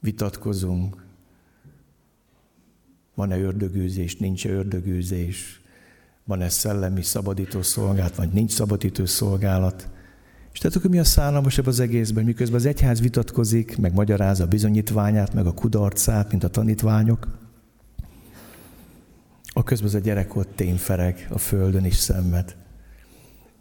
[0.02, 1.06] Vitatkozunk,
[3.16, 5.62] van-e ördögűzés, nincs-e ördögűzés,
[6.24, 9.90] van-e szellemi szabadító szolgálat, vagy nincs szabadító szolgálat.
[10.54, 14.48] És tehát akkor mi a szállalmasabb az egészben, miközben az egyház vitatkozik, meg magyarázza a
[14.48, 17.28] bizonyítványát, meg a kudarcát, mint a tanítványok.
[19.54, 22.56] A közben az a gyerek ott tényfereg a földön is szenved.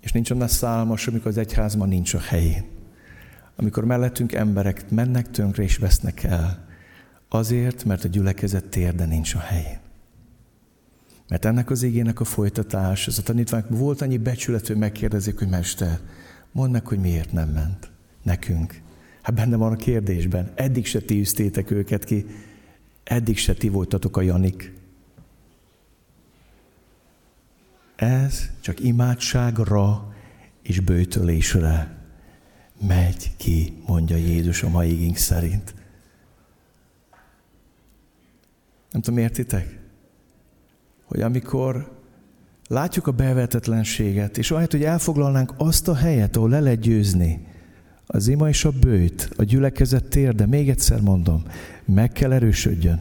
[0.00, 2.64] És nincs olyan szálmas, amikor az egyházban nincs a helyén.
[3.56, 6.66] Amikor mellettünk emberek mennek tönkre és vesznek el.
[7.28, 9.78] Azért, mert a gyülekezet térde nincs a helyén.
[11.28, 15.48] Mert ennek az igének a folytatás, az a tanítványok volt annyi becsület, hogy megkérdezik, hogy
[15.48, 15.98] Mester,
[16.52, 17.90] Mondd meg, hogy miért nem ment
[18.22, 18.80] nekünk.
[19.22, 20.52] Hát benne van a kérdésben.
[20.54, 22.26] Eddig se ti üztétek őket ki,
[23.04, 24.72] eddig se ti voltatok a Janik.
[27.96, 30.14] Ez csak imádságra
[30.62, 31.98] és bőtölésre.
[32.86, 35.74] megy ki, mondja Jézus a mai igénk szerint.
[38.90, 39.78] Nem tudom, értitek?
[41.04, 41.99] Hogy amikor
[42.70, 47.46] látjuk a bevetetlenséget, és ahelyett, hogy elfoglalnánk azt a helyet, ahol le lehet győzni,
[48.06, 51.42] az ima és a bőjt, a gyülekezet térde, még egyszer mondom,
[51.84, 53.00] meg kell erősödjön.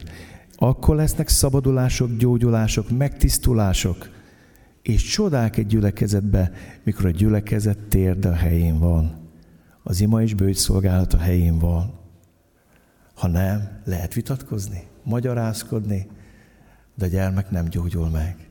[0.54, 4.10] Akkor lesznek szabadulások, gyógyulások, megtisztulások,
[4.82, 6.52] és csodák egy gyülekezetbe,
[6.82, 9.30] mikor a gyülekezet térde a helyén van.
[9.82, 11.94] Az ima és bőjt szolgálat a helyén van.
[13.14, 16.06] Ha nem, lehet vitatkozni, magyarázkodni,
[16.94, 18.49] de a gyermek nem gyógyul meg.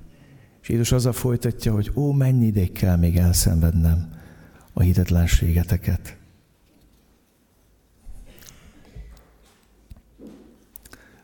[0.61, 4.09] És Jézus azzal folytatja, hogy ó, mennyi ideig kell még elszenvednem
[4.73, 6.17] a hitetlenségeteket.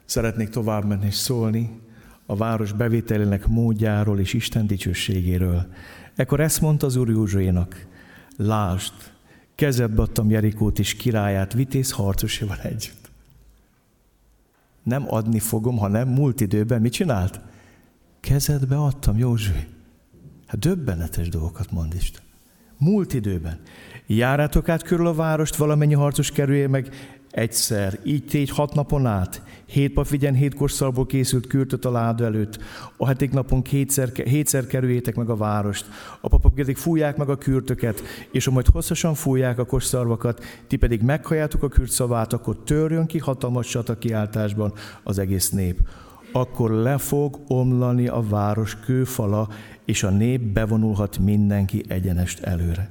[0.06, 1.80] Szeretnék tovább menni és szólni
[2.26, 5.68] a város bevételének módjáról és Isten dicsőségéről.
[6.16, 7.86] Ekkor ezt mondta az Úr Józsuénak,
[8.38, 8.94] lásd,
[9.56, 13.12] kezedbe adtam Jerikót és királyát vitéz harcosával együtt.
[14.84, 17.40] Nem adni fogom, hanem múlt időben mit csinált?
[18.26, 19.68] Kezedbe adtam, Józsué.
[20.46, 22.22] Hát döbbenetes dolgokat mond Isten.
[22.78, 23.60] Múlt időben.
[24.08, 26.90] Járátok át körül a várost, valamennyi harcos kerülje meg
[27.32, 32.26] egyszer, így tégy hat napon át, hét pap vigyen hét korszalból készült kürtöt a láda
[32.26, 32.60] előtt,
[32.98, 35.86] a heték napon kétszer, hétszer kerüljétek meg a várost,
[36.22, 38.02] a papok pedig fújják meg a kürtöket,
[38.32, 43.18] és amúgy hosszasan fújják a kosszarvakat, ti pedig meghalljátok a kürt szavát, akkor törjön ki
[43.18, 44.74] hatalmas csata kiáltásban
[45.04, 45.80] az egész nép.
[46.36, 49.50] Akkor le fog omlani a város kőfala,
[49.86, 52.90] és a nép bevonulhat mindenki egyenest előre.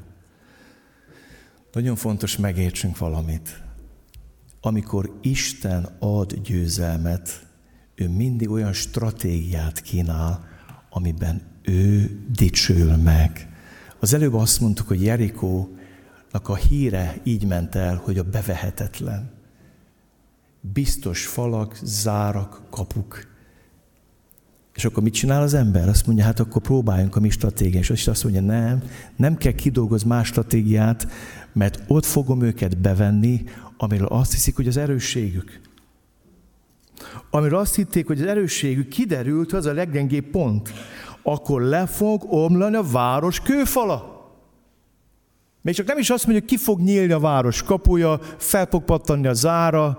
[1.73, 3.65] Nagyon fontos megértsünk valamit
[4.67, 7.47] amikor Isten ad győzelmet,
[7.95, 10.49] ő mindig olyan stratégiát kínál,
[10.91, 13.49] amiben ő dicsül meg.
[14.01, 19.31] Az előbb azt mondtuk, hogy Jerikónak a híre így ment el, hogy a bevehetetlen.
[20.61, 23.34] Biztos falak, zárak, kapuk.
[24.75, 25.89] És akkor mit csinál az ember?
[25.89, 27.91] Azt mondja, hát akkor próbáljunk a mi stratégiát.
[27.91, 28.83] És azt mondja, nem,
[29.17, 31.07] nem kell kidolgozni más stratégiát,
[31.53, 33.45] mert ott fogom őket bevenni,
[33.77, 35.61] amiről azt hiszik, hogy az erősségük.
[37.31, 40.73] Amiről azt hitték, hogy az erősségük kiderült, az a leggyengébb pont.
[41.23, 44.14] Akkor le fog omlani a város kőfala.
[45.65, 49.27] Még csak nem is azt mondja, ki fog nyílni a város kapuja, fel fog pattanni
[49.27, 49.99] a zára,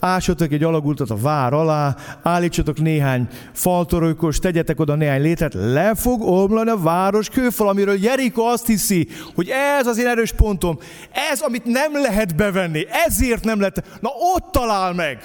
[0.00, 6.22] ássatok egy alagultat a vár alá, állítsatok néhány faltorojkos, tegyetek oda néhány létet, le fog
[6.22, 9.48] omlani a város kőfal, amiről Jeriko azt hiszi, hogy
[9.78, 10.78] ez az én erős pontom,
[11.30, 15.18] ez, amit nem lehet bevenni, ezért nem lehet, na ott talál meg.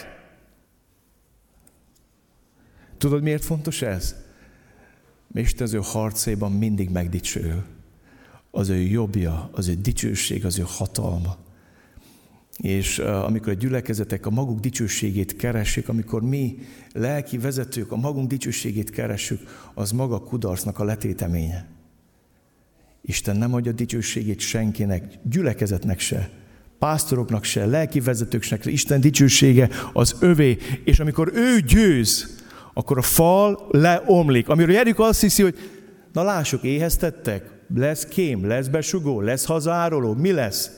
[2.97, 4.15] Tudod, miért fontos ez?
[5.33, 7.63] Isten az ő harcében mindig megdicsőül
[8.51, 11.37] az ő jobbja, az ő dicsőség, az ő hatalma.
[12.57, 16.57] És amikor a gyülekezetek a maguk dicsőségét keresik, amikor mi
[16.93, 19.39] lelki vezetők a magunk dicsőségét keressük,
[19.73, 21.67] az maga kudarcnak a letéteménye.
[23.01, 26.29] Isten nem adja dicsőségét senkinek, gyülekezetnek se,
[26.79, 28.69] pásztoroknak se, lelki vezetőknek se.
[28.69, 32.39] Isten dicsősége az övé, és amikor ő győz,
[32.73, 34.49] akkor a fal leomlik.
[34.49, 35.55] Amiről Jeriko azt hiszi, hogy
[36.13, 40.71] na lássuk, éheztettek, lesz kém, lesz besugó, lesz hazároló, mi lesz?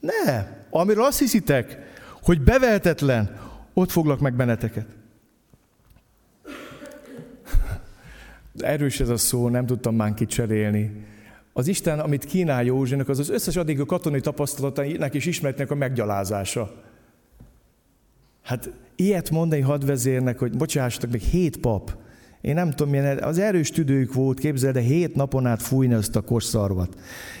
[0.00, 1.78] Ne, amiről azt hiszitek,
[2.22, 3.38] hogy bevehetetlen,
[3.74, 4.86] ott foglak meg benneteket.
[8.58, 11.06] Erős ez a szó, nem tudtam már kicserélni.
[11.52, 15.74] Az Isten, amit kínál Józsinak, az az összes addig a katonai tapasztalatainak és ismeretnek a
[15.74, 16.82] meggyalázása.
[18.42, 21.96] Hát ilyet mondani hadvezérnek, hogy bocsássatok, még hét pap,
[22.44, 26.16] én nem tudom, milyen, az erős tüdőjük volt, képzeld, de hét napon át fújni azt
[26.16, 26.96] a kosszarvat.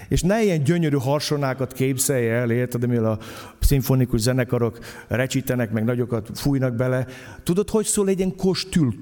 [0.08, 3.18] És ne ilyen gyönyörű harsonákat képzelje el, érted, mivel a
[3.60, 4.78] szimfonikus zenekarok
[5.08, 7.06] recsítenek, meg nagyokat fújnak bele.
[7.42, 8.94] Tudod, hogy szól egy ilyen kostül,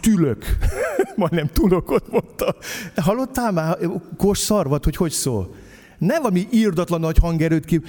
[0.00, 0.44] tülök?
[1.16, 2.54] Majdnem tulokot mondta.
[2.96, 3.78] Hallottál már
[4.16, 5.54] kosszarvat, hogy hogy szól?
[5.98, 7.80] Nem valami írdatlan nagy hangerőt ki,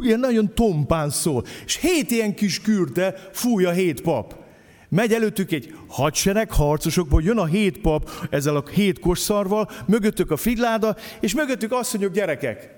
[0.00, 1.44] ilyen nagyon tompán szól.
[1.64, 4.44] És hét ilyen kis kürte fúj a hét pap.
[4.88, 10.36] Megy előttük egy hadsereg harcosokból, jön a hét pap ezzel a hét kosszarval, mögöttük a
[10.36, 12.74] fidláda, és mögöttük mondjuk gyerekek.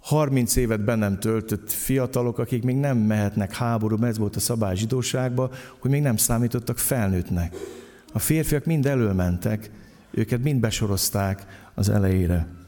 [0.00, 5.50] 30 évet bennem töltött fiatalok, akik még nem mehetnek háborúba, ez volt a szabály zsidóságban,
[5.78, 7.56] hogy még nem számítottak felnőttnek.
[8.12, 9.70] A férfiak mind előmentek,
[10.10, 12.63] őket mind besorozták az elejére.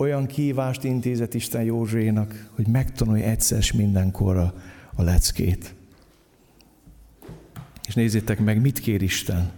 [0.00, 4.54] Olyan kívást intézett Isten Józsénak, hogy megtanulja egyszer mindenkorra
[4.94, 5.74] a leckét.
[7.86, 9.52] És nézzétek meg, mit kér Isten.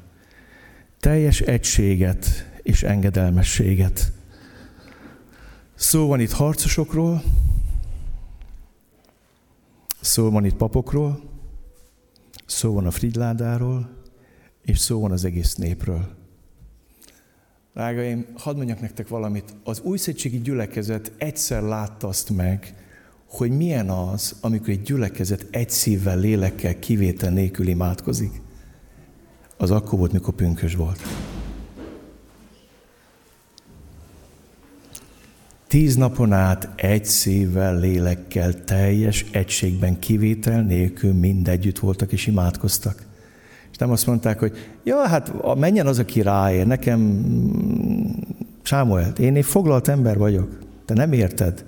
[1.01, 2.27] Teljes egységet,
[2.63, 4.13] és engedelmességet.
[5.75, 7.23] Szó van itt harcosokról,
[10.01, 11.23] szó van itt papokról,
[12.47, 13.91] szó van a Fridládáról,
[14.63, 16.22] és szó van az egész népről.
[17.75, 19.55] Drágaim, hadd mondjak nektek valamit.
[19.65, 22.75] Az újszegységi gyülekezet egyszer látta azt meg,
[23.27, 28.41] hogy milyen az, amikor egy gyülekezet egy szívvel, lélekkel, kivétel nélkül imádkozik.
[29.57, 31.01] Az akkor volt, mikor pünkös volt.
[35.67, 43.12] Tíz napon át egy szívvel, lélekkel, teljes egységben, kivétel nélkül mind együtt voltak és imádkoztak.
[43.83, 44.53] Nem azt mondták, hogy
[44.85, 47.25] ja, hát menjen az, aki ráér, nekem
[48.63, 51.65] Sámuel, én egy foglalt ember vagyok, te nem érted.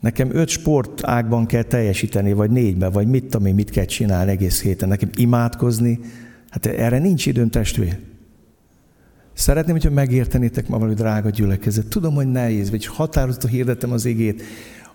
[0.00, 4.88] Nekem öt sportágban kell teljesíteni, vagy négyben, vagy mit tudom mit kell csinálni egész héten.
[4.88, 6.00] Nekem imádkozni,
[6.50, 7.98] hát erre nincs időm testvér.
[9.32, 11.86] Szeretném, hogyha megértenétek ma valami drága gyülekezet.
[11.86, 14.42] Tudom, hogy nehéz, vagy határozottan hirdetem az igét.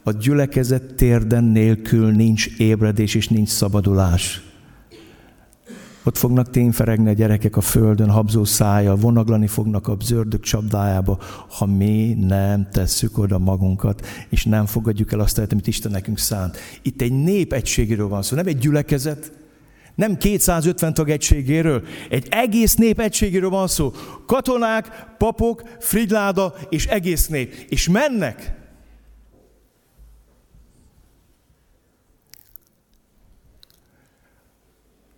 [0.04, 4.47] A gyülekezet térden nélkül nincs ébredés és nincs szabadulás.
[6.08, 11.66] Ott fognak tényferegni a gyerekek a földön, habzó szája, vonaglani fognak a zördök csapdájába, ha
[11.66, 16.58] mi nem tesszük oda magunkat, és nem fogadjuk el azt, amit Isten nekünk szánt.
[16.82, 19.32] Itt egy nép egységéről van szó, nem egy gyülekezet,
[19.96, 23.92] nem 250 tag egységéről, egy egész nép egységéről van szó.
[24.26, 27.54] Katonák, papok, Fridláda és egész nép.
[27.70, 28.57] És mennek.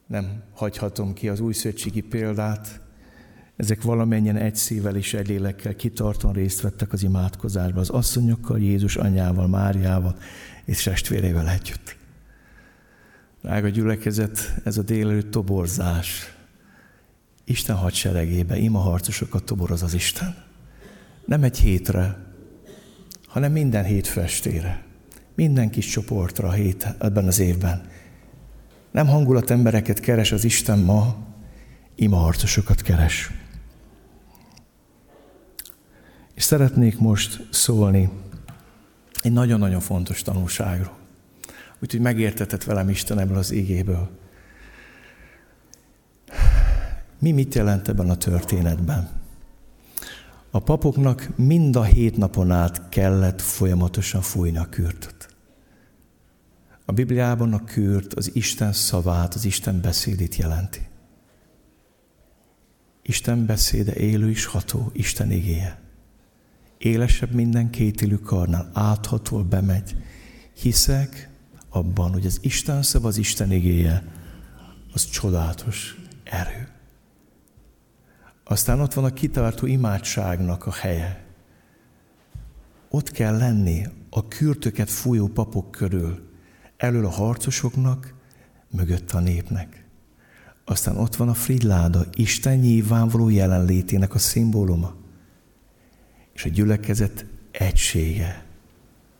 [0.09, 1.53] Nem hagyhatom ki az új
[2.09, 2.81] példát.
[3.55, 8.95] Ezek valamennyien egy szívvel és egy lélekkel kitartóan részt vettek az imádkozásban, az asszonyokkal, Jézus
[8.95, 10.17] anyjával, Máriával
[10.65, 11.97] és testvérével együtt.
[13.41, 16.35] Drága gyülekezet, ez a délelőtt toborzás.
[17.43, 20.35] Isten hadseregébe, ima harcosokat toboroz az Isten.
[21.25, 22.17] Nem egy hétre,
[23.27, 24.83] hanem minden hét festére.
[25.35, 27.87] Minden kis csoportra hét, ebben az évben.
[28.91, 31.15] Nem hangulat embereket keres az Isten ma,
[31.95, 33.31] ima harcosokat keres.
[36.33, 38.09] És szeretnék most szólni
[39.21, 40.97] egy nagyon-nagyon fontos tanulságról.
[41.79, 44.09] Úgyhogy megértetett velem Isten ebből az égéből.
[47.19, 49.09] Mi mit jelent ebben a történetben?
[50.51, 55.18] A papoknak mind a hét napon át kellett folyamatosan fújni a kürtöt.
[56.89, 60.87] A Bibliában a kürt az Isten szavát, az Isten beszédét jelenti.
[63.01, 65.81] Isten beszéde élő és ható, Isten igéje.
[66.77, 69.95] Élesebb minden kétélű karnál, áthatól bemegy.
[70.53, 71.29] Hiszek,
[71.69, 74.03] abban, hogy az Isten szav, az Isten igéje,
[74.93, 76.67] az csodálatos erő.
[78.43, 81.25] Aztán ott van a kitartó imádságnak a helye.
[82.89, 86.27] Ott kell lenni a kürtöket fújó papok körül,
[86.79, 88.13] elől a harcosoknak,
[88.69, 89.83] mögött a népnek.
[90.65, 94.95] Aztán ott van a fridláda, Isten nyilvánvaló jelenlétének a szimbóluma.
[96.33, 98.43] És a gyülekezet egysége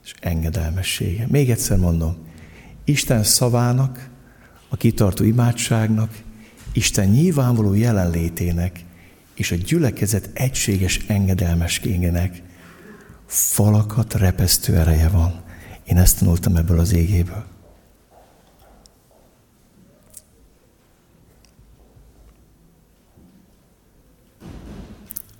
[0.04, 1.28] és engedelmessége.
[1.28, 2.18] Még egyszer mondom,
[2.84, 4.10] Isten szavának,
[4.70, 6.22] a kitartó imádságnak,
[6.74, 8.86] Isten nyilvánvaló jelenlétének
[9.34, 12.42] és a gyülekezet egységes engedelmességének
[13.26, 15.42] falakat repesztő ereje van.
[15.84, 17.46] Én ezt tanultam ebből az égéből.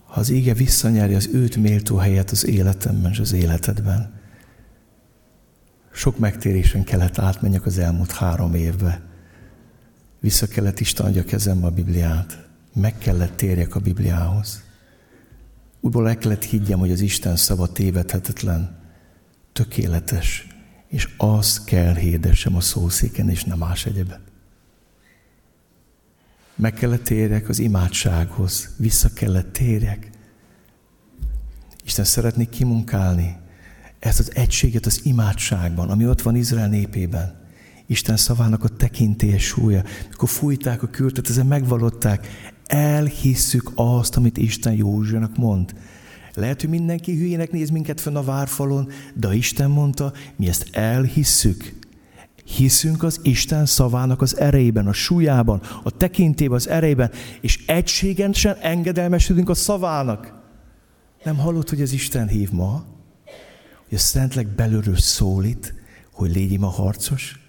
[0.10, 4.14] Ha az ége visszanyeri az őt méltó helyet az életemben és az életedben,
[5.92, 9.02] sok megtérésen kellett átmenjek az elmúlt három évbe.
[10.20, 12.48] Vissza kellett Isten adja kezembe a Bibliát.
[12.74, 14.64] Meg kellett térjek a Bibliához.
[15.80, 18.78] Úgyból le kellett higgyem, hogy az Isten szava tévedhetetlen,
[19.54, 20.48] tökéletes,
[20.88, 24.29] és az kell hirdessem a szószéken, és nem más egyebet.
[26.60, 30.10] Meg kellett térjek az imádsághoz, vissza kellett térjek.
[31.84, 33.36] Isten szeretné kimunkálni
[34.00, 37.48] ezt az egységet az imádságban, ami ott van Izrael népében.
[37.88, 39.84] Isten szavának a tekintélyes súlya.
[40.10, 42.28] Mikor fújták a kürtet, ezen megvalották.
[42.66, 45.74] Elhisszük azt, amit Isten Józsianak mond.
[46.34, 51.79] Lehet, hogy mindenki hülyének néz minket fenn a várfalon, de Isten mondta, mi ezt elhisszük.
[52.56, 59.50] Hiszünk az Isten szavának az erejében, a súlyában, a tekintében, az erejében, és egységensen engedelmesülünk
[59.50, 60.34] a szavának.
[61.24, 62.86] Nem hallott, hogy az Isten hív ma?
[63.90, 65.74] hogy a Szentleg belülről szólít,
[66.12, 67.40] hogy légy a harcos.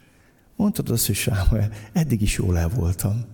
[0.57, 3.24] Mondtad azt, hogy Sámuel, eddig is jól el voltam.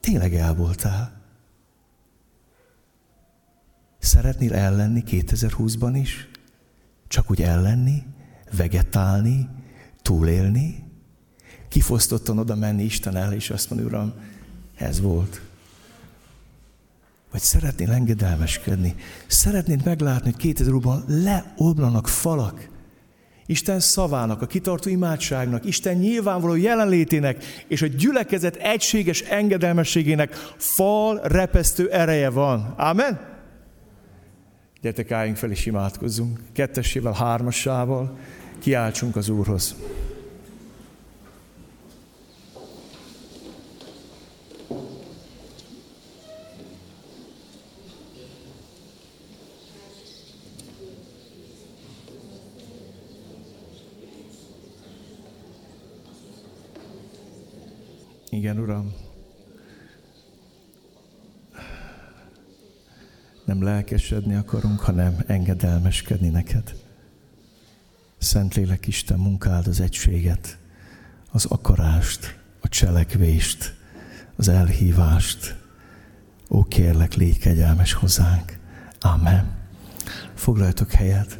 [0.00, 1.20] Tényleg el voltál.
[3.98, 6.28] Szeretnél ellenni 2020-ban is?
[7.08, 8.02] Csak úgy ellenni?
[8.56, 9.48] Vegetálni?
[10.02, 10.84] Túlélni?
[11.68, 14.12] Kifosztottan oda menni Isten el, és azt mondja, Uram,
[14.76, 15.40] ez volt.
[17.30, 18.94] Vagy szeretnél engedelmeskedni?
[19.26, 22.70] Szeretnéd meglátni, hogy 2000 ban leoblanak falak?
[23.46, 31.90] Isten szavának, a kitartó imádságnak, Isten nyilvánvaló jelenlétének és a gyülekezet egységes engedelmességének fal repesztő
[31.90, 32.74] ereje van.
[32.76, 33.20] Amen?
[34.80, 36.40] Gyertek, álljunk fel és imádkozzunk.
[36.52, 38.18] Kettesével, hármassával
[38.62, 39.74] kiáltsunk az Úrhoz.
[58.30, 58.92] Igen, Uram.
[63.44, 66.91] Nem lelkesedni akarunk, hanem engedelmeskedni neked.
[68.22, 70.58] Szentlélek Isten munkáld az egységet,
[71.30, 73.74] az akarást, a cselekvést,
[74.36, 75.56] az elhívást.
[76.50, 78.58] Ó, kérlek, légy kegyelmes hozzánk.
[79.00, 79.54] Amen.
[80.34, 81.38] Foglaljatok helyet.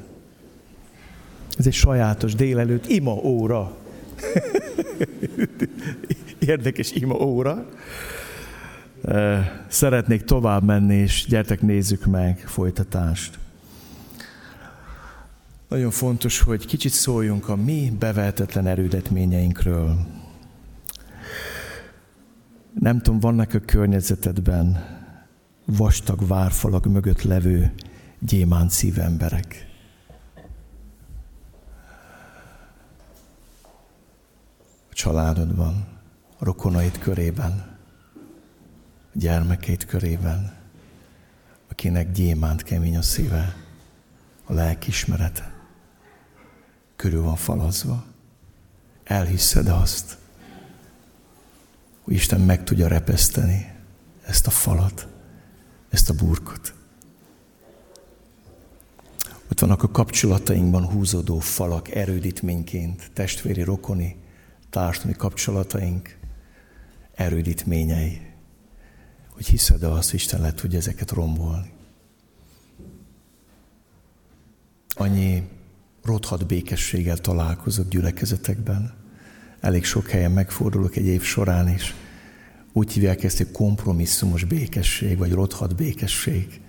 [1.58, 3.76] Ez egy sajátos délelőtt ima óra.
[6.38, 7.68] Érdekes ima óra.
[9.68, 13.38] Szeretnék tovább menni, és gyertek nézzük meg folytatást.
[15.72, 20.06] Nagyon fontos, hogy kicsit szóljunk a mi bevehetetlen erődetményeinkről.
[22.80, 24.84] Nem tudom, vannak a környezetedben
[25.64, 27.72] vastag várfalak mögött levő
[28.18, 29.66] gyémánt szívemberek.
[34.90, 35.86] A családodban,
[36.38, 37.78] a rokonaid körében
[39.12, 40.52] gyermekeit körében,
[41.70, 43.56] akinek gyémánt kemény a szíve,
[44.44, 45.51] a lelkismerete,
[47.02, 48.04] körül van falazva.
[49.04, 50.18] Elhiszed azt,
[52.02, 53.72] hogy Isten meg tudja repeszteni
[54.26, 55.08] ezt a falat,
[55.88, 56.74] ezt a burkot.
[59.50, 64.16] Ott vannak a kapcsolatainkban húzódó falak erődítményként, testvéri, rokoni,
[64.70, 66.18] társadalmi kapcsolataink
[67.14, 68.30] erődítményei
[69.32, 71.72] hogy hiszed-e azt, hogy Isten le tudja ezeket rombolni.
[74.94, 75.48] Annyi
[76.04, 78.92] rothat békességgel találkozok gyülekezetekben.
[79.60, 81.94] Elég sok helyen megfordulok egy év során is.
[82.72, 86.60] Úgy hívják ezt, hogy kompromisszumos békesség, vagy rothat békesség.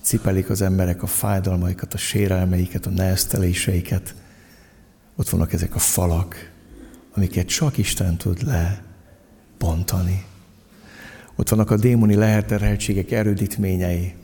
[0.00, 4.14] Cipelik az emberek a fájdalmaikat, a sérelmeiket, a nehezteléseiket.
[5.16, 6.52] Ott vannak ezek a falak,
[7.14, 10.24] amiket csak Isten tud lepontani.
[11.36, 14.14] Ott vannak a démoni leherterheltségek erődítményei.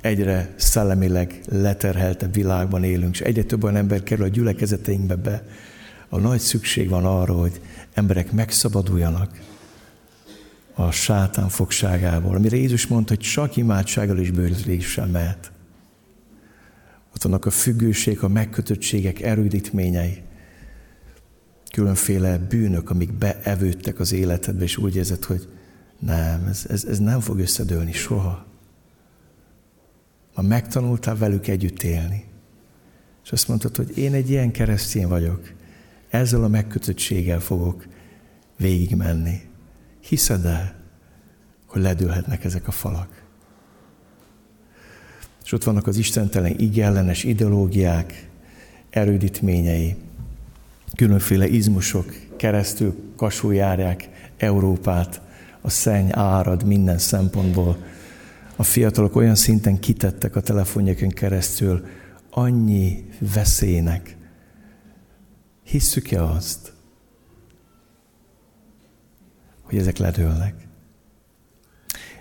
[0.00, 5.46] Egyre szellemileg leterheltebb világban élünk, és egyre több olyan ember kerül a gyülekezeteinkbe be.
[6.08, 7.60] A nagy szükség van arra, hogy
[7.94, 9.40] emberek megszabaduljanak
[10.74, 15.52] a sátán fogságából, amire Jézus mondta, hogy csak imádsággal és bőrüléssel mehet.
[17.14, 20.22] Ott vannak a függőség, a megkötöttségek erődítményei,
[21.72, 25.48] különféle bűnök, amik beevődtek az életedbe, és úgy érzed, hogy
[25.98, 28.49] nem, ez, ez, ez nem fog összedőlni soha.
[30.34, 32.24] Ma megtanultál velük együtt élni.
[33.24, 35.52] És azt mondtad, hogy én egy ilyen keresztény vagyok.
[36.08, 37.86] Ezzel a megkötöttséggel fogok
[38.56, 39.40] végigmenni.
[40.00, 40.74] Hiszed el,
[41.66, 43.22] hogy ledőlhetnek ezek a falak?
[45.44, 48.28] És ott vannak az istentelen igellenes ideológiák,
[48.90, 49.96] erődítményei,
[50.96, 55.20] különféle izmusok keresztül kasulják Európát,
[55.60, 57.76] a szenny árad minden szempontból.
[58.60, 61.86] A fiatalok olyan szinten kitettek a telefonjaiken keresztül
[62.30, 64.16] annyi veszélynek.
[65.62, 66.72] Hisszük-e azt,
[69.62, 70.54] hogy ezek ledőlnek?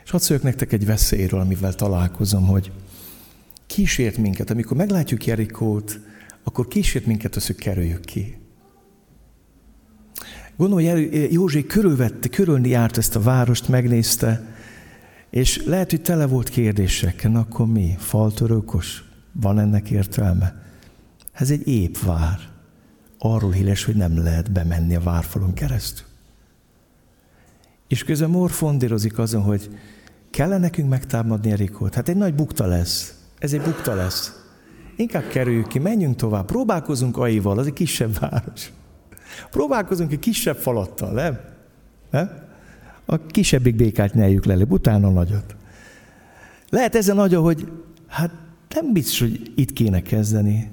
[0.03, 2.71] És hadd szóljak nektek egy veszélyről, amivel találkozom, hogy
[3.67, 5.99] kísért minket, amikor meglátjuk Jerikót,
[6.43, 8.37] akkor kísért minket az, hogy kerüljük ki.
[10.57, 14.57] Gondolom, hogy József körülvette, körülni járt ezt a várost, megnézte,
[15.29, 17.95] és lehet, hogy tele volt kérdésekkel, akkor mi?
[17.97, 19.03] Faltörőkos?
[19.31, 20.63] Van ennek értelme?
[21.31, 22.39] Ez egy épp vár.
[23.19, 26.05] Arról híres, hogy nem lehet bemenni a várfalon keresztül.
[27.87, 29.79] És közben morfondírozik azon, hogy
[30.29, 31.93] kell nekünk megtámadni Erikót?
[31.93, 33.13] Hát egy nagy bukta lesz.
[33.39, 34.39] Ez egy bukta lesz.
[34.95, 38.71] Inkább kerüljük ki, menjünk tovább, próbálkozunk Aival, az egy kisebb város.
[39.51, 41.39] Próbálkozunk egy kisebb falattal, nem?
[42.11, 42.48] nem?
[43.11, 45.55] A kisebbik békát nyeljük le, utána nagyot.
[46.69, 47.71] Lehet ezen nagy, hogy
[48.07, 48.31] hát
[48.69, 50.69] nem biztos, hogy itt kéne kezdeni,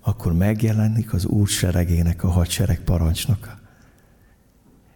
[0.00, 3.58] akkor megjelenik az úr seregének, a hadsereg parancsnoka.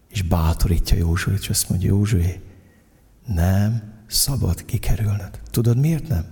[0.09, 2.41] És bátorítja Józsuét, és azt mondja, Józsué,
[3.27, 5.41] nem szabad kikerülned.
[5.51, 6.25] Tudod miért nem?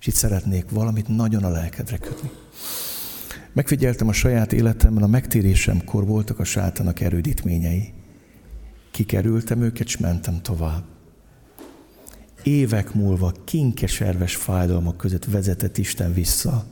[0.00, 2.30] És itt szeretnék valamit nagyon a lelkedre kötni.
[3.52, 7.92] Megfigyeltem a saját életemben, a megtérésemkor voltak a sátának erődítményei.
[8.94, 10.82] Kikerültem őket, és mentem tovább.
[12.42, 16.64] Évek múlva kinkeserves fájdalmak között vezetett Isten vissza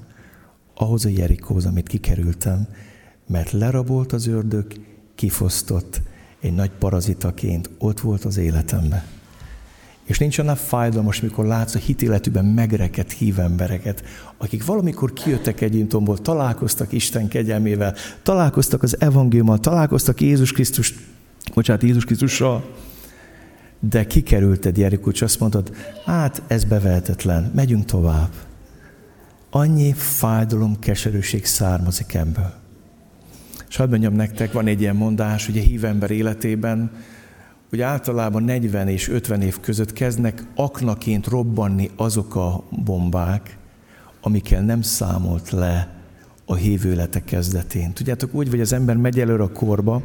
[0.75, 2.67] ahhoz a Jerikóhoz, amit kikerültem,
[3.27, 4.67] mert lerabolt az ördög,
[5.15, 6.01] kifosztott,
[6.41, 9.03] egy nagy parazitaként ott volt az életemben.
[10.05, 14.05] És nincs annál fájdalmas, mikor látsz a hitéletűben megrekedt hívembereket,
[14.37, 20.95] akik valamikor kijöttek Egyintomból, találkoztak Isten kegyelmével, találkoztak az evangéliummal, találkoztak Jézus Krisztus,
[21.55, 22.65] bocsánat, Jézus Krisztussal,
[23.81, 28.31] de kikerülted Jerikó, és azt mondod, hát ez bevehetetlen, megyünk tovább.
[29.51, 32.53] Annyi fájdalom, keserűség származik ebből.
[33.69, 36.91] És hadd mondjam nektek, van egy ilyen mondás, hogy a hívember életében,
[37.69, 43.59] hogy általában 40 és 50 év között kezdnek aknaként robbanni azok a bombák,
[44.21, 46.03] amikkel nem számolt le
[46.45, 47.93] a hívőlete kezdetén.
[47.93, 50.03] Tudjátok, úgy, hogy az ember megy előre a korba,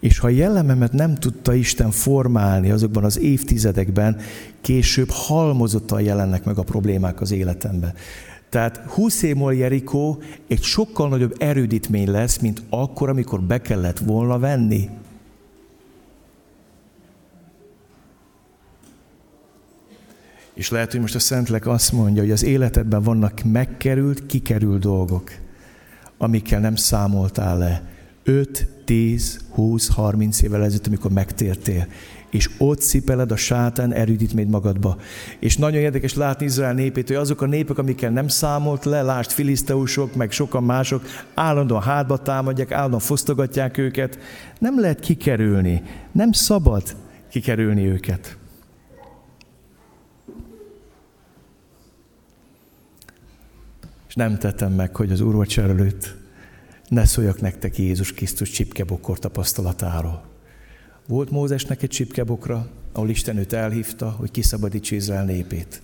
[0.00, 4.16] és ha a jellememet nem tudta Isten formálni azokban az évtizedekben,
[4.60, 7.94] később halmozottan jelennek meg a problémák az életemben.
[8.48, 13.98] Tehát 20 év múlva Jerikó egy sokkal nagyobb erődítmény lesz, mint akkor, amikor be kellett
[13.98, 14.88] volna venni.
[20.54, 25.30] És lehet, hogy most a Szentlek azt mondja, hogy az életedben vannak megkerült, kikerült dolgok,
[26.18, 27.82] amikkel nem számoltál le.
[28.24, 31.86] 5, 10, 20, 30 évvel ezelőtt, amikor megtértél
[32.30, 34.96] és ott szipeled a sátán erődítményt magadba.
[35.38, 39.30] És nagyon érdekes látni Izrael népét, hogy azok a népek, amikkel nem számolt le, lásd
[39.30, 41.04] filiszteusok, meg sokan mások,
[41.34, 44.18] állandóan hátba támadják, állandóan fosztogatják őket.
[44.58, 46.96] Nem lehet kikerülni, nem szabad
[47.28, 48.36] kikerülni őket.
[54.08, 56.19] És nem tettem meg, hogy az úrvacsár előtt
[56.90, 60.22] ne szóljak nektek Jézus Krisztus csipkebokor tapasztalatáról.
[61.06, 65.82] Volt Mózesnek egy csipkebokra, ahol Isten őt elhívta, hogy kiszabadítsa Izrael népét.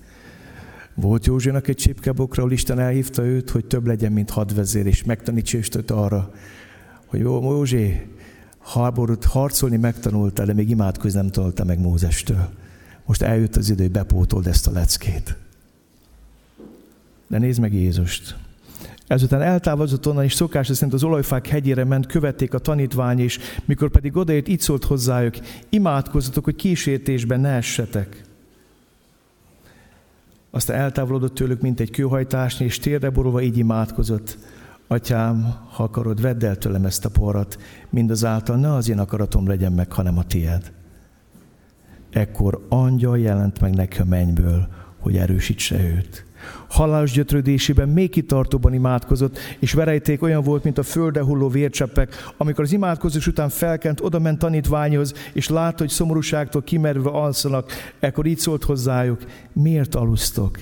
[0.94, 5.56] Volt Józsinak egy csipkebokra, ahol Isten elhívta őt, hogy több legyen, mint hadvezér, és megtanítsa
[5.56, 6.32] őt arra,
[7.06, 8.06] hogy jó, Józsi,
[8.58, 12.48] háborút harcolni megtanultál, de még imádkozni nem tanulta meg Mózestől.
[13.04, 15.36] Most eljött az idő, hogy bepótold ezt a leckét.
[17.26, 18.45] De nézd meg Jézust.
[19.06, 23.90] Ezután eltávozott onnan, és szokás szerint az olajfák hegyére ment, követték a tanítvány, és mikor
[23.90, 25.34] pedig odaért, így szólt hozzájuk,
[25.68, 28.24] imádkozzatok, hogy kísértésben ne essetek.
[30.50, 34.38] Aztán eltávolodott tőlük, mint egy kőhajtásnyi, és térre borulva így imádkozott.
[34.86, 37.58] Atyám, ha akarod, vedd el tőlem ezt a porat,
[37.90, 40.72] mindazáltal ne az én akaratom legyen meg, hanem a tied.
[42.10, 46.25] Ekkor angyal jelent meg neki a mennyből, hogy erősítse őt
[46.68, 52.32] halálos gyötrődésében még kitartóban imádkozott, és verejték olyan volt, mint a földre hulló vércseppek.
[52.36, 58.26] Amikor az imádkozás után felkent, oda ment tanítványhoz, és látta, hogy szomorúságtól kimerülve alszanak, ekkor
[58.26, 60.60] így szólt hozzájuk, miért alusztok?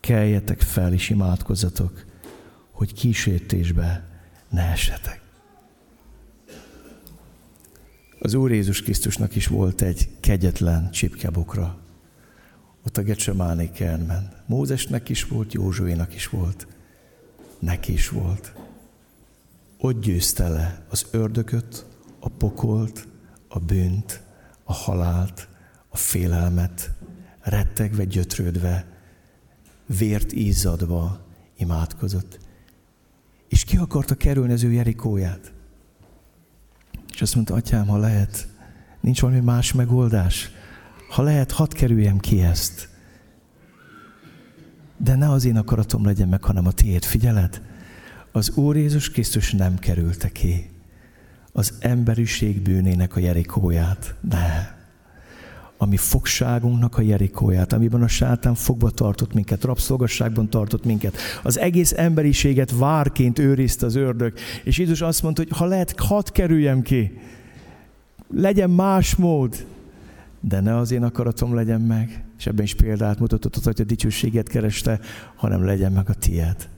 [0.00, 2.04] Keljetek fel és imádkozzatok,
[2.70, 4.08] hogy kísértésbe
[4.50, 5.20] ne esetek.
[8.18, 11.78] Az Úr Jézus Krisztusnak is volt egy kegyetlen csipkebokra,
[12.86, 14.32] ott a Gecsemáné kertben.
[14.46, 16.66] Mózesnek is volt, Józsuénak is volt.
[17.58, 18.54] Neki is volt.
[19.78, 21.86] Ott győzte le az ördököt,
[22.20, 23.08] a pokolt,
[23.48, 24.22] a bűnt,
[24.64, 25.48] a halált,
[25.88, 26.90] a félelmet,
[27.40, 28.86] rettegve, gyötrődve,
[29.86, 31.26] vért ízadva
[31.56, 32.38] imádkozott.
[33.48, 35.52] És ki akarta kerülni az ő Jerikóját?
[37.12, 38.48] És azt mondta, atyám, ha lehet,
[39.00, 40.50] nincs valami más megoldás.
[41.08, 42.88] Ha lehet, hadd kerüljem ki ezt.
[44.96, 47.04] De ne az én akaratom legyen meg, hanem a tiéd.
[47.04, 47.62] Figyeled?
[48.32, 50.70] Az Úr Jézus Krisztus nem kerülte ki
[51.52, 54.14] az emberiség bűnének a Jerikóját.
[54.20, 54.74] De
[55.76, 61.16] a mi fogságunknak a Jerikóját, amiben a sátán fogva tartott minket, rabszolgasságban tartott minket.
[61.42, 64.34] Az egész emberiséget várként őrizte az ördög.
[64.64, 67.20] És Jézus azt mondta, hogy ha lehet, hadd kerüljem ki.
[68.34, 69.66] Legyen más mód
[70.48, 74.48] de ne az én akaratom legyen meg, és ebben is példát mutatott, hogy a dicsőséget
[74.48, 75.00] kereste,
[75.36, 76.68] hanem legyen meg a tiéd.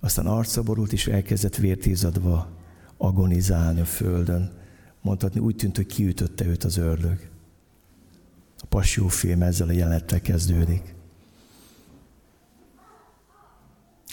[0.00, 2.48] Aztán arca borult, és elkezdett vértízadva
[2.96, 4.52] agonizálni a földön.
[5.00, 7.30] Mondhatni úgy tűnt, hogy kiütötte őt az ördög.
[8.70, 10.94] A film ezzel a jelenettel kezdődik.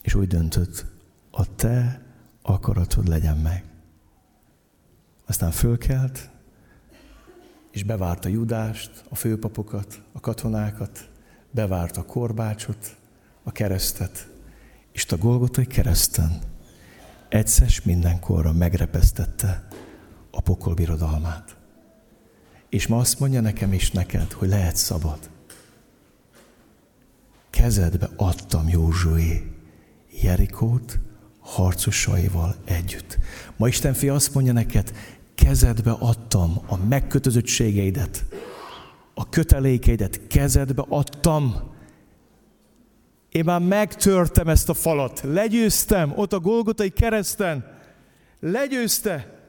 [0.03, 0.85] És úgy döntött,
[1.31, 2.01] a te
[2.41, 3.63] akaratod legyen meg.
[5.25, 6.30] Aztán fölkelt,
[7.71, 11.09] és bevárta Judást, a főpapokat, a katonákat,
[11.51, 12.95] bevárta a korbácsot,
[13.43, 14.29] a keresztet,
[14.91, 16.39] és a Golgotai kereszten
[17.29, 19.67] egyszer mindenkorra megrepesztette
[20.31, 21.55] a pokol birodalmát.
[22.69, 25.29] És ma azt mondja nekem és neked, hogy lehet szabad.
[27.49, 29.51] Kezedbe adtam Józsué
[30.21, 30.99] Jerikót
[31.39, 33.17] harcosaival együtt.
[33.57, 34.93] Ma Isten fia azt mondja neked,
[35.45, 38.25] kezedbe adtam a megkötözöttségeidet,
[39.13, 41.55] a kötelékeidet kezedbe adtam.
[43.29, 47.77] Én már megtörtem ezt a falat, legyőztem ott a Golgotai kereszten,
[48.39, 49.39] legyőzte.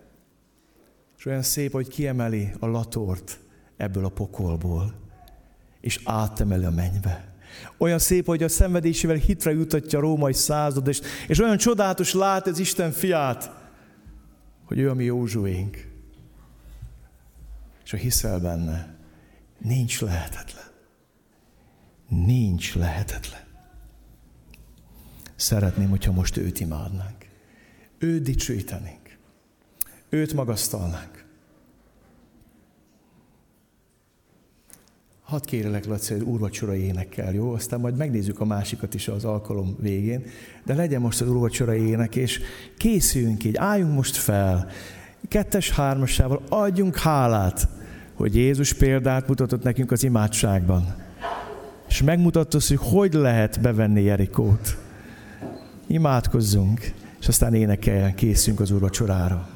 [1.18, 3.40] És olyan szép, hogy kiemeli a latort
[3.76, 4.94] ebből a pokolból,
[5.80, 7.34] és átemeli a mennybe.
[7.78, 12.46] Olyan szép, hogy a szenvedésével hitre jutatja a római század, és, és olyan csodálatos lát
[12.46, 13.61] ez Isten fiát,
[14.72, 15.88] hogy ő a mi Józsuénk.
[17.84, 18.96] És ha hiszel benne,
[19.58, 20.64] nincs lehetetlen.
[22.08, 23.46] Nincs lehetetlen.
[25.36, 27.26] Szeretném, hogyha most őt imádnánk.
[27.98, 29.18] Őt dicsőítenénk.
[30.08, 31.11] Őt magasztalnánk.
[35.32, 37.52] Hadd kérlek, Laci, hogy úrvacsora énekkel, jó?
[37.52, 40.24] Aztán majd megnézzük a másikat is az alkalom végén.
[40.64, 42.40] De legyen most az úrvacsora ének, és
[42.76, 44.70] készüljünk így, álljunk most fel,
[45.28, 47.68] kettes hármasával adjunk hálát,
[48.14, 50.94] hogy Jézus példát mutatott nekünk az imádságban.
[51.88, 54.78] És megmutatta hogy hogy lehet bevenni Jerikót.
[55.86, 59.51] Imádkozzunk, és aztán énekeljen, készünk az úrvacsorára.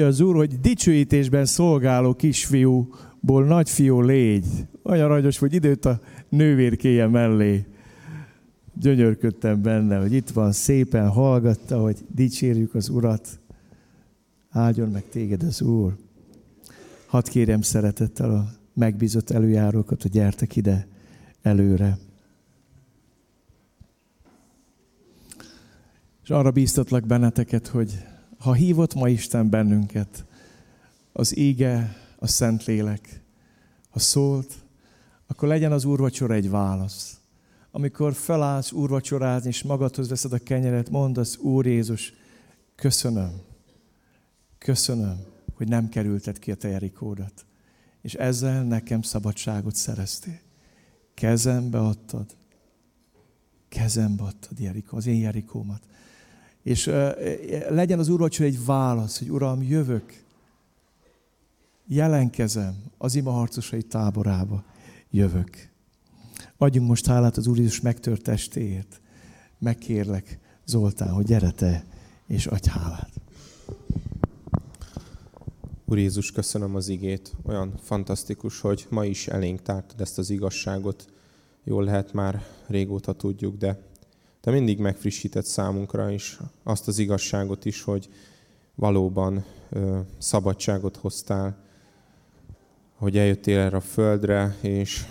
[0.00, 4.46] Mondja az Úr, hogy dicsőítésben szolgáló kisfiúból nagyfiú légy.
[4.82, 7.66] Olyan aranyos, hogy időt a nővérkéje mellé.
[8.74, 13.28] Gyönyörködtem benne, hogy itt van, szépen hallgatta, hogy dicsérjük az Urat.
[14.50, 15.96] Áldjon meg téged az Úr.
[17.06, 20.86] Hadd kérem szeretettel a megbízott előjárókat, hogy gyertek ide
[21.42, 21.98] előre.
[26.22, 28.04] És arra bíztatlak benneteket, hogy
[28.40, 30.24] ha hívott ma Isten bennünket,
[31.12, 33.22] az ége, a Szentlélek,
[33.90, 34.54] ha szólt,
[35.26, 37.20] akkor legyen az úrvacsora egy válasz.
[37.70, 42.12] Amikor felállsz úrvacsorázni, és magadhoz veszed a kenyeret, mondd az Úr Jézus,
[42.74, 43.40] köszönöm,
[44.58, 45.20] köszönöm,
[45.54, 47.46] hogy nem kerülted ki a te Jerikódat.
[48.02, 50.40] És ezzel nekem szabadságot szereztél.
[51.14, 52.36] Kezembe adtad.
[53.68, 55.82] Kezembe adtad Jerikó, az én Jerikómat.
[56.62, 56.86] És
[57.68, 60.22] legyen az úrvacsora egy válasz, hogy Uram, jövök,
[61.86, 64.64] jelenkezem az ima harcosai táborába,
[65.10, 65.68] jövök.
[66.56, 69.00] Adjunk most hálát az Úr Jézus megtört testéért.
[69.58, 71.84] Megkérlek, Zoltán, hogy gyere te,
[72.26, 73.10] és adj hálát.
[75.84, 77.32] Úr Jézus, köszönöm az igét.
[77.42, 81.12] Olyan fantasztikus, hogy ma is elénk tártad ezt az igazságot.
[81.64, 83.78] Jól lehet már régóta tudjuk, de
[84.40, 88.08] te mindig megfrissített számunkra is azt az igazságot is, hogy
[88.74, 91.56] valóban ö, szabadságot hoztál,
[92.94, 95.06] hogy eljöttél erre a földre, és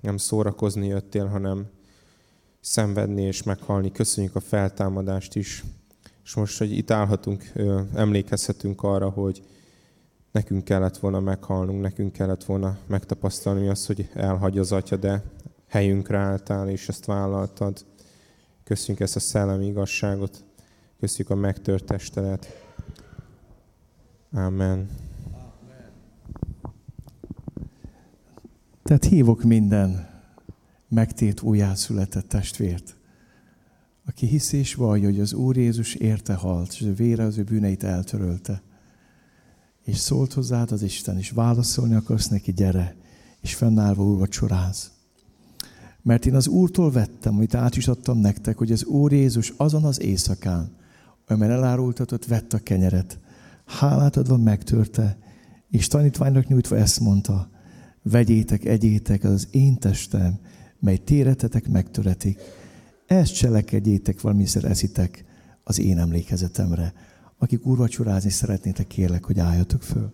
[0.00, 1.66] nem szórakozni jöttél, hanem
[2.60, 3.92] szenvedni és meghalni.
[3.92, 5.64] Köszönjük a feltámadást is.
[6.24, 7.52] És most, hogy itt állhatunk,
[7.94, 9.42] emlékezhetünk arra, hogy
[10.30, 15.22] nekünk kellett volna meghalnunk, nekünk kellett volna megtapasztalni azt, hogy elhagy az Atya, de
[15.68, 17.84] helyünkre álltál, és ezt vállaltad.
[18.64, 20.44] Köszönjük ezt a szellemi igazságot,
[21.00, 22.46] köszönjük a megtört testedet.
[24.32, 24.88] Amen.
[28.82, 30.08] Tehát hívok minden
[30.88, 32.96] megtét újjászületett testvért,
[34.06, 37.42] aki hisz és vallja, hogy az Úr Jézus érte halt, és ő vére az ő
[37.42, 38.62] bűneit eltörölte.
[39.82, 42.96] És szólt hozzád az Isten, és válaszolni akarsz neki, gyere,
[43.40, 44.93] és fennállva úrvacsoráz.
[46.04, 49.84] Mert én az Úrtól vettem, amit át is adtam nektek, hogy az Úr Jézus azon
[49.84, 50.76] az éjszakán,
[51.26, 53.18] amely elárultatott, vett a kenyeret.
[53.64, 55.18] Hálát adva megtörte,
[55.70, 57.50] és tanítványnak nyújtva ezt mondta,
[58.02, 60.38] vegyétek, egyétek, az én testem,
[60.78, 62.40] mely téretetek megtöretik.
[63.06, 65.24] Ezt cselekedjétek, valamiszer eszitek
[65.62, 66.92] az én emlékezetemre.
[67.38, 70.12] Akik úrvacsorázni szeretnétek, kérlek, hogy álljatok föl.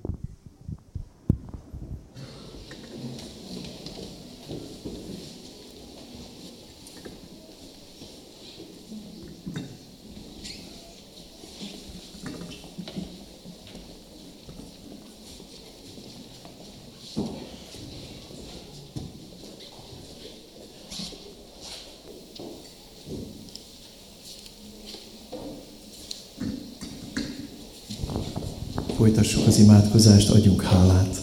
[29.30, 31.20] Folytassuk az imádkozást, adjunk hálát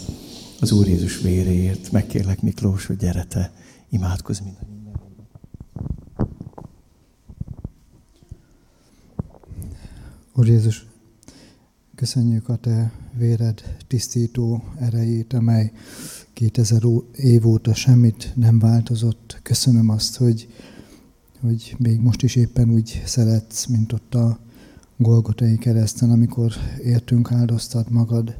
[0.59, 1.91] az Úr Jézus véréért.
[1.91, 3.51] Megkérlek Miklós, hogy gyere te,
[3.89, 4.99] imádkozz mindannyian.
[10.35, 10.85] Úr Jézus,
[11.95, 15.71] köszönjük a Te véred tisztító erejét, amely
[16.33, 16.81] 2000
[17.15, 19.39] év óta semmit nem változott.
[19.43, 20.47] Köszönöm azt, hogy,
[21.39, 24.39] hogy még most is éppen úgy szeretsz, mint ott a
[24.99, 26.53] Golgotai kereszten, amikor
[26.83, 28.35] értünk, áldoztad magad.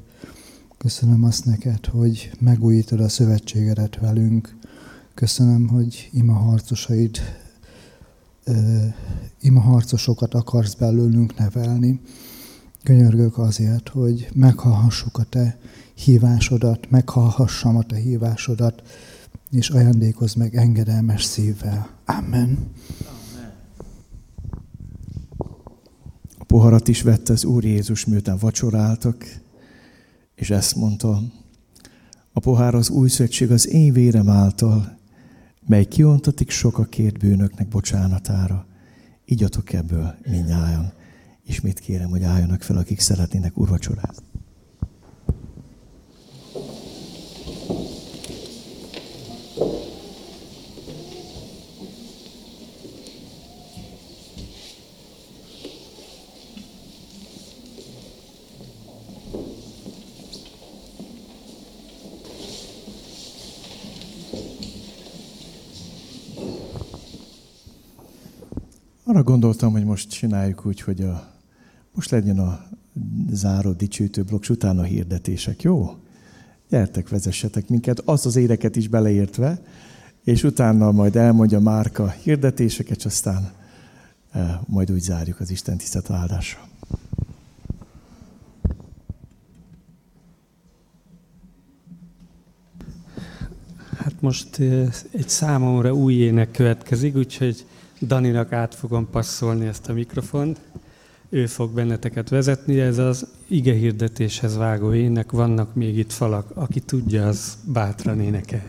[0.78, 4.56] Köszönöm azt neked, hogy megújítod a szövetségedet velünk.
[5.14, 7.18] Köszönöm, hogy ima harcosaid,
[9.42, 12.02] ima harcosokat akarsz belőlünk nevelni.
[12.84, 15.60] Könyörgök azért, hogy meghallhassuk a te
[15.94, 18.82] hívásodat, meghallhassam a te hívásodat,
[19.52, 21.90] és ajándékozz meg engedelmes szívvel.
[22.06, 22.72] Amen.
[26.48, 29.26] Poharat is vette az Úr Jézus, miután vacsoráltak,
[30.36, 31.22] és ezt mondta,
[32.32, 34.98] a pohár az új szövetség az én vérem által,
[35.68, 38.66] mely kiontatik sokakért bűnöknek bocsánatára.
[39.26, 40.94] Igyatok ebből mindnyájan.
[41.46, 44.26] Ismét kérem, hogy álljanak fel, akik szeretnének urvacsorázni.
[69.10, 69.24] Arra
[69.58, 71.34] gondoltam, hogy most csináljuk úgy, hogy a,
[71.94, 72.66] most legyen a
[73.30, 75.96] záró dicsőítő blokk, és utána hirdetések, jó?
[76.70, 79.62] Gyertek, vezessetek minket, azt az éreket is beleértve,
[80.24, 83.52] és utána majd elmondja Márka hirdetéseket, és aztán
[84.32, 86.68] eh, majd úgy zárjuk az Isten tisztelt áldásra.
[93.98, 97.66] Hát most eh, egy számomra új ének következik, úgyhogy
[98.02, 100.60] Daninak át fogom passzolni ezt a mikrofont.
[101.30, 106.80] Ő fog benneteket vezetni, ez az ige hirdetéshez vágó ének, vannak még itt falak, aki
[106.80, 108.64] tudja, az bátran énekel.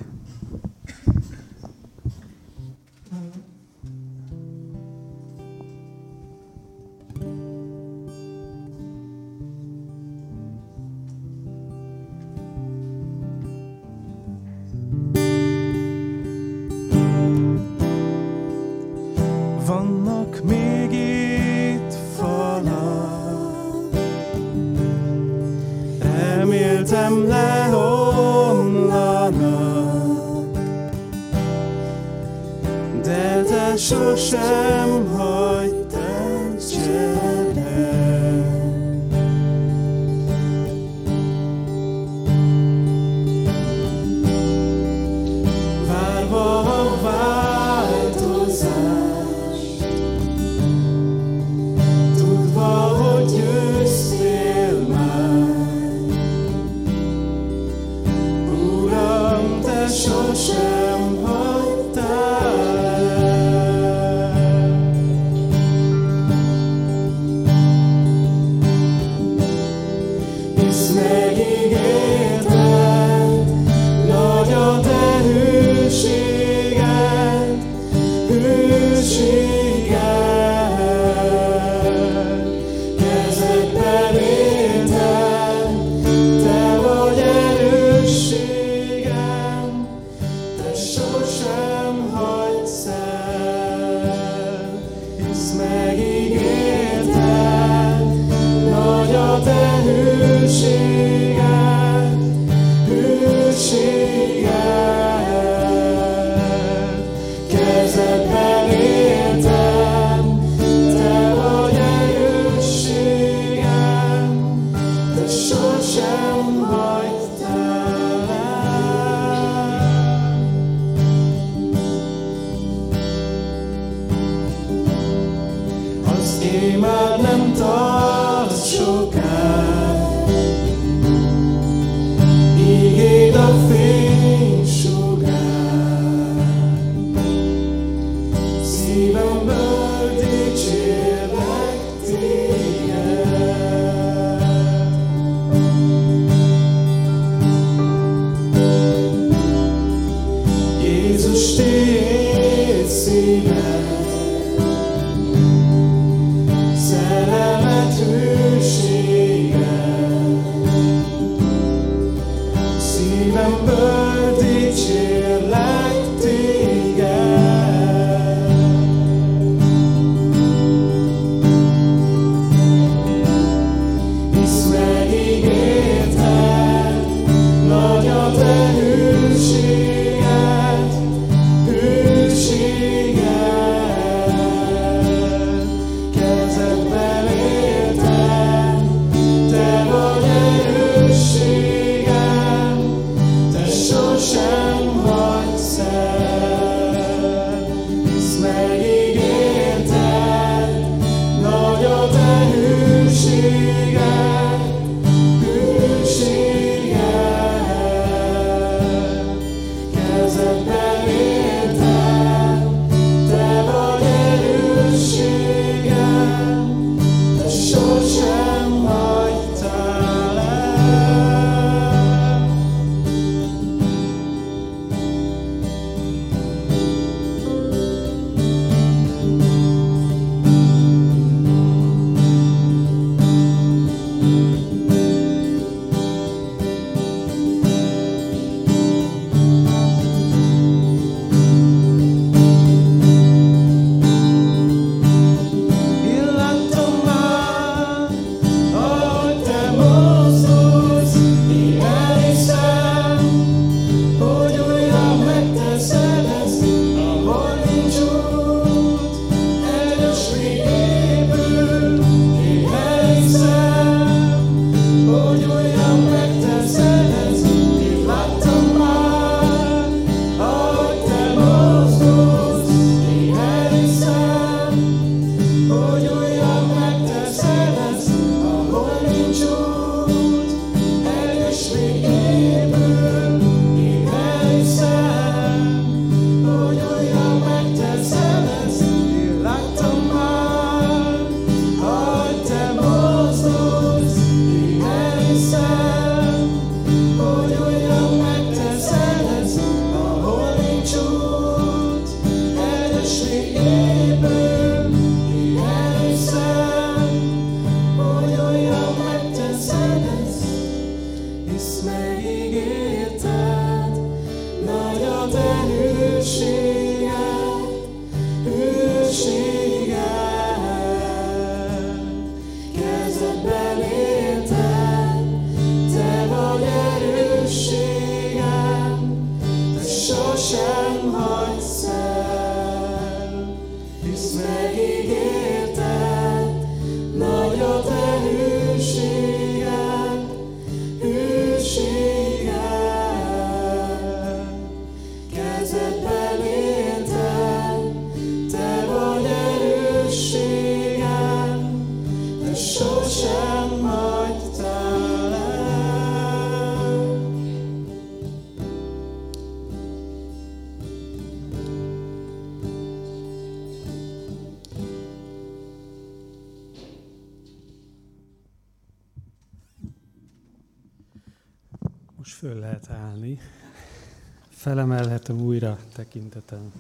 [374.78, 376.72] Felemelhetem újra tekintetem.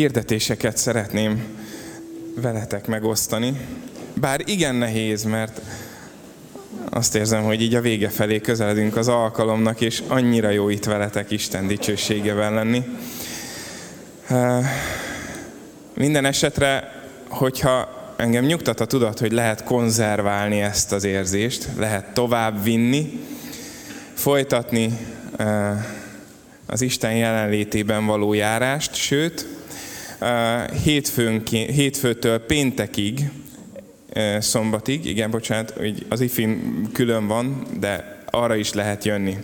[0.00, 1.44] Hirdetéseket szeretném
[2.34, 3.60] veletek megosztani.
[4.14, 5.60] Bár igen nehéz, mert
[6.90, 11.30] azt érzem, hogy így a vége felé közeledünk az alkalomnak, és annyira jó itt veletek
[11.30, 12.82] Isten dicsőségevel lenni.
[15.94, 22.62] Minden esetre, hogyha engem nyugtat a tudat, hogy lehet konzerválni ezt az érzést, lehet tovább
[22.62, 23.20] vinni,
[24.14, 24.98] folytatni
[26.66, 29.49] az Isten jelenlétében való járást, sőt,
[30.82, 33.30] hétfőn, hétfőtől péntekig,
[34.38, 35.74] szombatig, igen, bocsánat,
[36.08, 39.36] az ifin külön van, de arra is lehet jönni.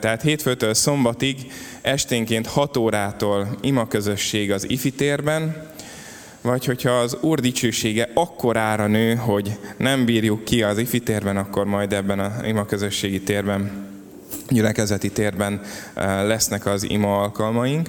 [0.00, 1.36] Tehát hétfőtől szombatig
[1.82, 5.72] esténként 6 órától ima közösség az ifi térben,
[6.40, 11.64] vagy hogyha az Úr dicsősége akkorára nő, hogy nem bírjuk ki az ifi térben, akkor
[11.64, 13.86] majd ebben a ima közösségi térben,
[14.48, 15.60] gyülekezeti térben
[16.22, 17.88] lesznek az ima alkalmaink.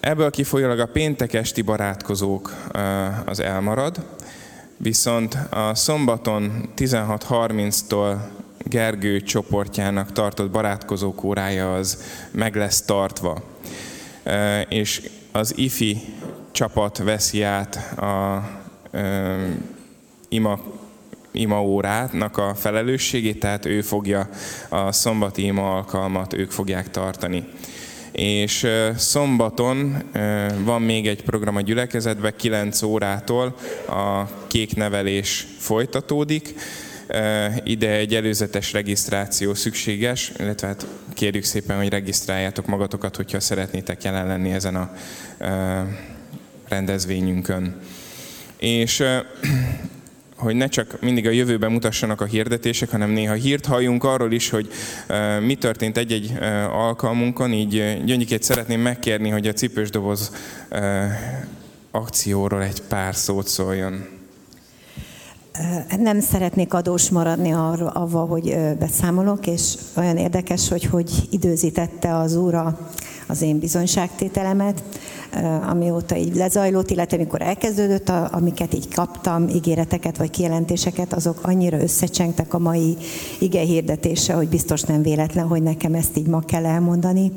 [0.00, 2.52] Ebből kifolyólag a péntek esti barátkozók
[3.24, 4.06] az elmarad,
[4.76, 8.16] viszont a szombaton 16.30-tól
[8.58, 13.42] Gergő csoportjának tartott barátkozók órája az meg lesz tartva.
[14.68, 16.00] És az IFI
[16.50, 18.42] csapat veszi át a
[20.28, 20.60] ima,
[21.30, 24.28] ima órátnak a felelősségét, tehát ő fogja
[24.68, 27.48] a szombati ima alkalmat, ők fogják tartani.
[28.12, 28.66] És
[28.96, 30.02] szombaton
[30.64, 33.56] van még egy program a gyülekezetben, 9 órától
[33.88, 36.54] a kék nevelés folytatódik.
[37.64, 44.26] Ide egy előzetes regisztráció szükséges, illetve hát kérjük szépen, hogy regisztráljátok magatokat, hogyha szeretnétek jelen
[44.26, 44.92] lenni ezen a
[46.68, 47.80] rendezvényünkön.
[48.58, 49.04] És
[50.42, 54.50] hogy ne csak mindig a jövőben mutassanak a hirdetések, hanem néha hírt halljunk arról is,
[54.50, 54.68] hogy
[55.40, 56.32] mi történt egy-egy
[56.70, 57.52] alkalmunkon.
[57.52, 60.32] Így Gyöngyikét szeretném megkérni, hogy a cipős doboz
[61.90, 64.06] akcióról egy pár szót szóljon.
[65.98, 72.36] Nem szeretnék adós maradni arra, avval, hogy beszámolok, és olyan érdekes, hogy hogy időzítette az
[72.36, 72.90] úra
[73.26, 74.82] az én bizonyságtételemet,
[75.68, 82.54] amióta így lezajlott, illetve amikor elkezdődött, amiket így kaptam, ígéreteket vagy kijelentéseket, azok annyira összecsengtek
[82.54, 82.96] a mai
[83.38, 87.32] ige hirdetése, hogy biztos nem véletlen, hogy nekem ezt így ma kell elmondani.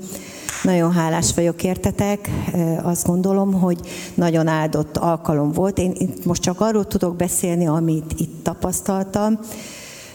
[0.64, 2.30] Nagyon hálás vagyok értetek,
[2.82, 3.80] azt gondolom, hogy
[4.14, 5.78] nagyon áldott alkalom volt.
[5.78, 9.40] Én itt most csak arról tudok beszélni, amit itt tapasztaltam,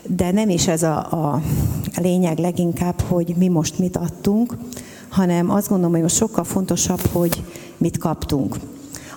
[0.07, 1.43] de nem is ez a, a
[2.01, 4.57] lényeg leginkább, hogy mi most mit adtunk,
[5.11, 7.43] hanem azt gondolom, hogy most sokkal fontosabb, hogy
[7.77, 8.57] mit kaptunk.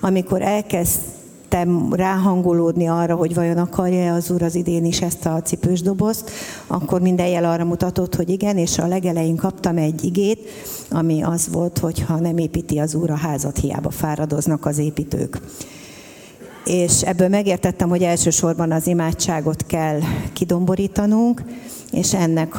[0.01, 5.81] Amikor elkezdtem ráhangolódni arra, hogy vajon akarja az Úr az idén is ezt a cipős
[5.81, 6.31] dobozt,
[6.67, 10.49] akkor minden jel arra mutatott, hogy igen, és a legelején kaptam egy igét,
[10.89, 15.41] ami az volt, hogy ha nem építi az Úr a házat, hiába fáradoznak az építők.
[16.65, 19.99] És ebből megértettem, hogy elsősorban az imádságot kell
[20.33, 21.43] kidomborítanunk,
[21.91, 22.55] és ennek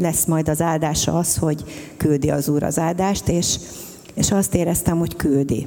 [0.00, 1.64] lesz majd az áldása az, hogy
[1.96, 3.58] küldi az Úr az áldást, és,
[4.14, 5.66] és azt éreztem, hogy küldi.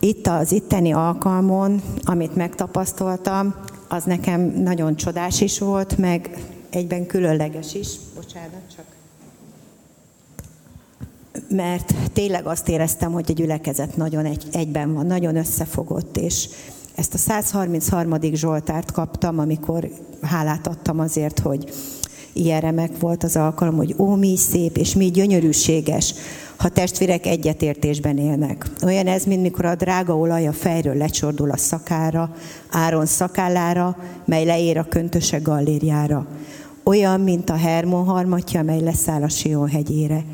[0.00, 3.54] Itt az itteni alkalmon, amit megtapasztaltam,
[3.88, 7.88] az nekem nagyon csodás is volt, meg egyben különleges is.
[8.14, 8.84] Bocsánat, csak
[11.48, 16.48] mert tényleg azt éreztem, hogy a gyülekezet nagyon egy, egyben van, nagyon összefogott, és
[16.94, 18.20] ezt a 133.
[18.32, 19.88] Zsoltárt kaptam, amikor
[20.22, 21.72] hálát adtam azért, hogy
[22.34, 26.14] ilyen remek volt az alkalom, hogy ó, mi szép, és mi gyönyörűséges,
[26.56, 28.66] ha testvérek egyetértésben élnek.
[28.84, 32.34] Olyan ez, mint mikor a drága olaj a fejről lecsordul a szakára,
[32.70, 36.26] Áron szakállára, mely leér a köntöse gallériára.
[36.84, 40.24] Olyan, mint a Hermon harmatja, mely leszáll a Sion hegyére.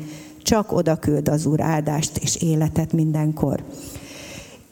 [0.43, 3.63] Csak oda küld az Úr áldást és életet mindenkor.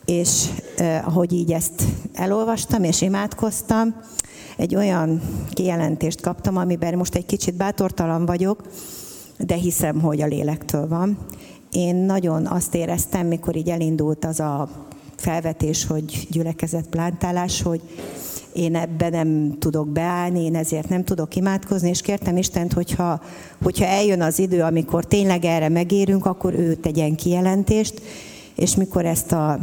[0.06, 0.45] És
[0.77, 1.84] eh, ahogy így ezt
[2.14, 3.95] elolvastam és imádkoztam,
[4.60, 5.22] egy olyan
[5.52, 8.61] kijelentést kaptam, amiben most egy kicsit bátortalan vagyok,
[9.38, 11.18] de hiszem, hogy a lélektől van.
[11.72, 14.69] Én nagyon azt éreztem, mikor így elindult az a
[15.15, 17.81] felvetés, hogy gyülekezett plántálás, hogy
[18.53, 23.22] én ebben nem tudok beállni, én ezért nem tudok imádkozni, és kértem Istent, hogyha,
[23.64, 28.02] hogyha eljön az idő, amikor tényleg erre megérünk, akkor ő tegyen kijelentést,
[28.56, 29.60] és mikor ezt a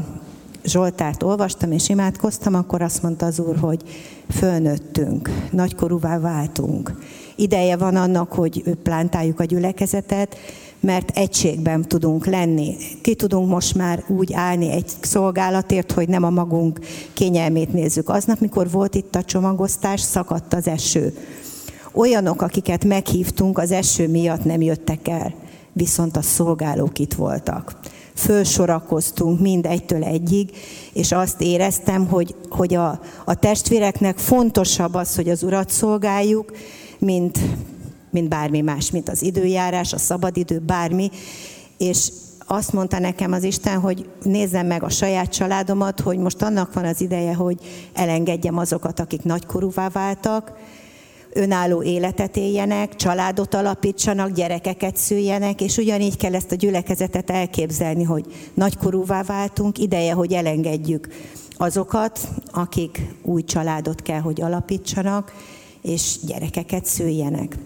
[0.64, 3.82] Zsoltárt olvastam és imádkoztam, akkor azt mondta az Úr, hogy
[4.30, 6.98] fölnőttünk, nagykorúvá váltunk.
[7.36, 10.36] Ideje van annak, hogy plántáljuk a gyülekezetet,
[10.80, 12.76] mert egységben tudunk lenni.
[13.02, 16.78] Ki tudunk most már úgy állni egy szolgálatért, hogy nem a magunk
[17.12, 18.08] kényelmét nézzük.
[18.08, 21.16] Aznap, mikor volt itt a csomagosztás, szakadt az eső.
[21.92, 25.34] Olyanok, akiket meghívtunk, az eső miatt nem jöttek el,
[25.72, 27.72] viszont a szolgálók itt voltak
[28.16, 30.51] fölsorakoztunk mind egytől egyig,
[30.93, 36.52] és azt éreztem, hogy, hogy a, a testvéreknek fontosabb az, hogy az Urat szolgáljuk,
[36.98, 37.38] mint,
[38.10, 41.10] mint bármi más, mint az időjárás, a szabadidő, bármi.
[41.78, 42.09] És
[42.47, 46.84] azt mondta nekem az Isten, hogy nézzem meg a saját családomat, hogy most annak van
[46.84, 47.59] az ideje, hogy
[47.93, 50.52] elengedjem azokat, akik nagykorúvá váltak,
[51.36, 58.24] önálló életet éljenek, családot alapítsanak, gyerekeket szüljenek, és ugyanígy kell ezt a gyülekezetet elképzelni, hogy
[58.54, 61.08] nagykorúvá váltunk, ideje, hogy elengedjük
[61.56, 65.32] azokat, akik új családot kell, hogy alapítsanak,
[65.82, 67.56] és gyerekeket szüljenek.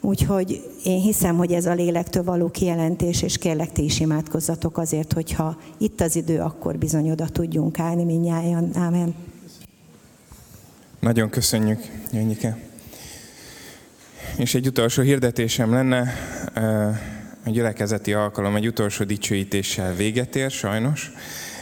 [0.00, 5.12] Úgyhogy én hiszem, hogy ez a lélektől való kijelentés, és kérlek ti is imádkozzatok azért,
[5.12, 8.70] hogyha itt az idő, akkor bizony oda tudjunk állni minnyáján.
[8.74, 9.14] Ámen.
[11.00, 11.80] Nagyon köszönjük,
[12.12, 12.67] Jönnyike.
[14.38, 16.14] És egy utolsó hirdetésem lenne,
[17.44, 21.12] a gyülekezeti alkalom egy utolsó dicsőítéssel véget ér, sajnos,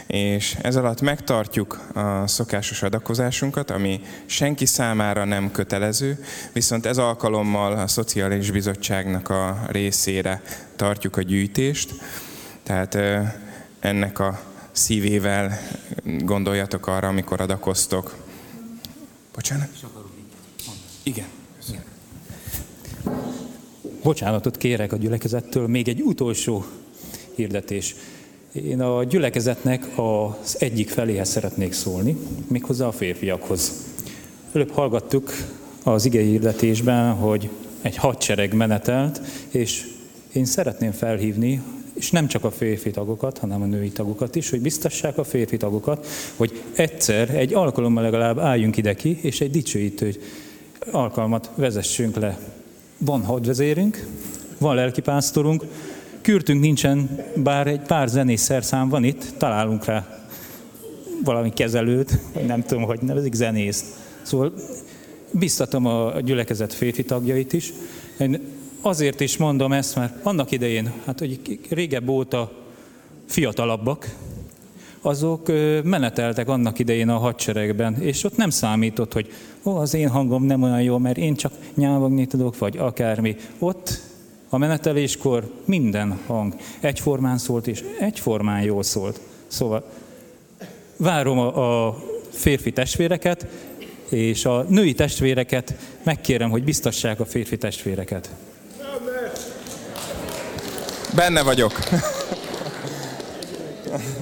[0.07, 6.23] és ez alatt megtartjuk a szokásos adakozásunkat, ami senki számára nem kötelező,
[6.53, 10.41] viszont ez alkalommal a Szociális Bizottságnak a részére
[10.75, 11.93] tartjuk a gyűjtést,
[12.63, 12.97] tehát
[13.79, 14.39] ennek a
[14.71, 15.59] szívével
[16.03, 18.15] gondoljatok arra, amikor adakoztok.
[19.33, 19.69] Bocsánat?
[21.03, 21.36] Igen.
[24.07, 26.65] Bocsánatot kérek a gyülekezettől, még egy utolsó
[27.35, 27.95] hirdetés.
[28.51, 32.17] Én a gyülekezetnek az egyik feléhez szeretnék szólni,
[32.47, 33.71] méghozzá a férfiakhoz.
[34.53, 35.31] Előbb hallgattuk
[35.83, 37.49] az igei hirdetésben, hogy
[37.81, 39.87] egy hadsereg menetelt, és
[40.33, 41.61] én szeretném felhívni,
[41.93, 45.57] és nem csak a férfi tagokat, hanem a női tagokat is, hogy biztassák a férfi
[45.57, 50.15] tagokat, hogy egyszer, egy alkalommal legalább álljunk ide ki, és egy dicsőítő
[50.91, 52.56] alkalmat vezessünk le.
[52.97, 54.05] Van hadvezérünk,
[54.57, 55.63] van lelkipásztorunk,
[56.21, 60.17] kürtünk nincsen, bár egy pár zenész szerszám van itt, találunk rá
[61.23, 63.85] valami kezelőt, nem tudom, hogy nevezik zenészt.
[64.21, 64.53] Szóval
[65.31, 67.73] biztatom a gyülekezet férfi tagjait is.
[68.19, 68.41] Én
[68.81, 72.51] azért is mondom ezt, mert annak idején, hát hogy régebb óta
[73.25, 74.15] fiatalabbak,
[75.01, 75.47] azok
[75.83, 79.31] meneteltek annak idején a hadseregben, és ott nem számított, hogy
[79.63, 83.35] ó, az én hangom nem olyan jó, mert én csak nyávogni tudok, vagy akármi.
[83.59, 84.01] Ott
[84.49, 89.19] a meneteléskor minden hang egyformán szólt, és egyformán jól szólt.
[89.47, 89.83] Szóval
[90.97, 91.97] várom a, a
[92.29, 93.47] férfi testvéreket,
[94.09, 98.29] és a női testvéreket megkérem, hogy biztassák a férfi testvéreket.
[101.15, 101.71] Benne vagyok.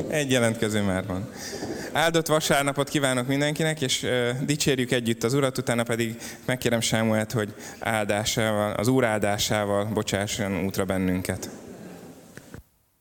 [0.08, 1.30] Egy jelentkező már van.
[1.92, 6.16] Áldott vasárnapot kívánok mindenkinek, és uh, dicsérjük együtt az Urat, utána pedig
[6.46, 11.50] megkérem Sámuelt, hogy áldásával, az Úr áldásával bocsásson útra bennünket.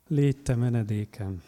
[0.09, 1.43] Légy te menedékem.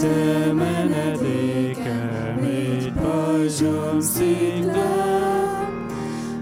[0.00, 5.86] Te menedékem, egy pajzsom sziklám,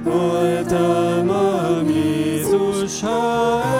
[0.05, 3.80] voltam a Jézus, ha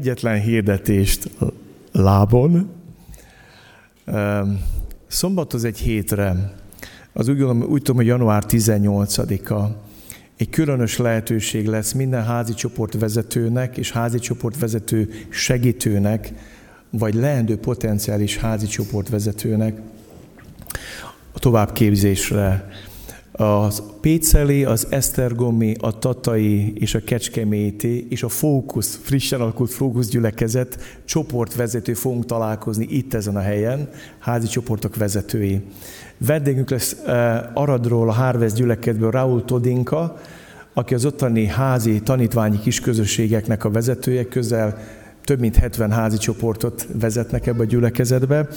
[0.00, 1.30] egyetlen hirdetést
[1.92, 2.70] lábon.
[5.06, 6.54] Szombat az egy hétre,
[7.12, 9.64] az úgy, gondolom, úgy tudom, hogy január 18-a,
[10.36, 16.32] egy különös lehetőség lesz minden házi csoport vezetőnek és házi csoport vezető segítőnek,
[16.90, 19.80] vagy leendő potenciális házi csoport vezetőnek
[21.32, 22.68] a továbbképzésre,
[23.32, 30.08] az Péceli, az Esztergomi, a Tatai és a Kecskeméti és a Fókusz, frissen alakult Fókusz
[30.08, 35.60] gyülekezet csoportvezető fogunk találkozni itt ezen a helyen, házi csoportok vezetői.
[36.18, 37.12] Vendégünk lesz uh,
[37.54, 40.20] Aradról, a Hárvesz gyülekezetből Raúl Todinka,
[40.74, 44.78] aki az ottani házi tanítványi kisközösségeknek a vezetője, közel
[45.24, 48.48] több mint 70 házi csoportot vezetnek ebbe a gyülekezetbe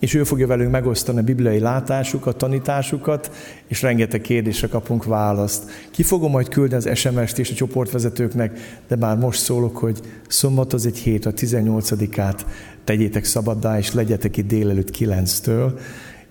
[0.00, 3.30] és ő fogja velünk megosztani a bibliai látásukat, tanításukat,
[3.66, 5.70] és rengeteg kérdésre kapunk választ.
[5.90, 10.72] Ki fogom majd küldeni az SMS-t és a csoportvezetőknek, de már most szólok, hogy szombat
[10.72, 12.46] az egy hét, a 18-át
[12.84, 15.78] tegyétek szabaddá, és legyetek itt délelőtt 9-től.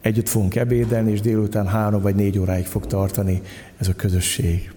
[0.01, 3.41] Együtt fogunk ebédelni, és délután három vagy négy óráig fog tartani
[3.77, 4.71] ez a közösség.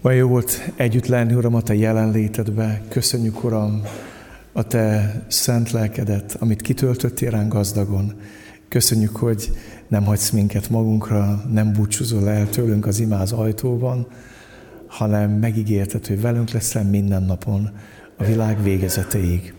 [0.00, 2.82] Olyan jó volt együtt lenni, Uram, a Te jelenlétedbe.
[2.88, 3.82] Köszönjük, Uram,
[4.52, 8.12] a Te szent lelkedet, amit kitöltöttél ránk gazdagon.
[8.68, 9.52] Köszönjük, hogy
[9.88, 14.06] nem hagysz minket magunkra, nem búcsúzol el tőlünk az imáz ajtóban,
[14.86, 17.70] hanem megígérted, hogy velünk leszel minden napon,
[18.16, 19.54] a világ végezeteig.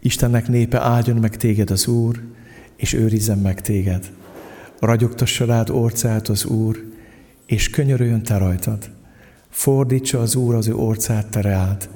[0.00, 2.22] Istennek népe áldjon meg téged az Úr,
[2.76, 4.10] és őrizzen meg téged.
[4.80, 6.84] Ragyogtassa rád orcát az Úr,
[7.46, 8.90] és könyörüljön te rajtad.
[9.48, 11.88] Fordítsa az Úr az ő orcát te reád,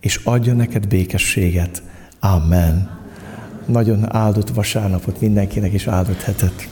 [0.00, 1.82] és adja neked békességet.
[2.20, 2.98] Amen.
[3.66, 6.68] Nagyon áldott vasárnapot mindenkinek, és áldott hetet.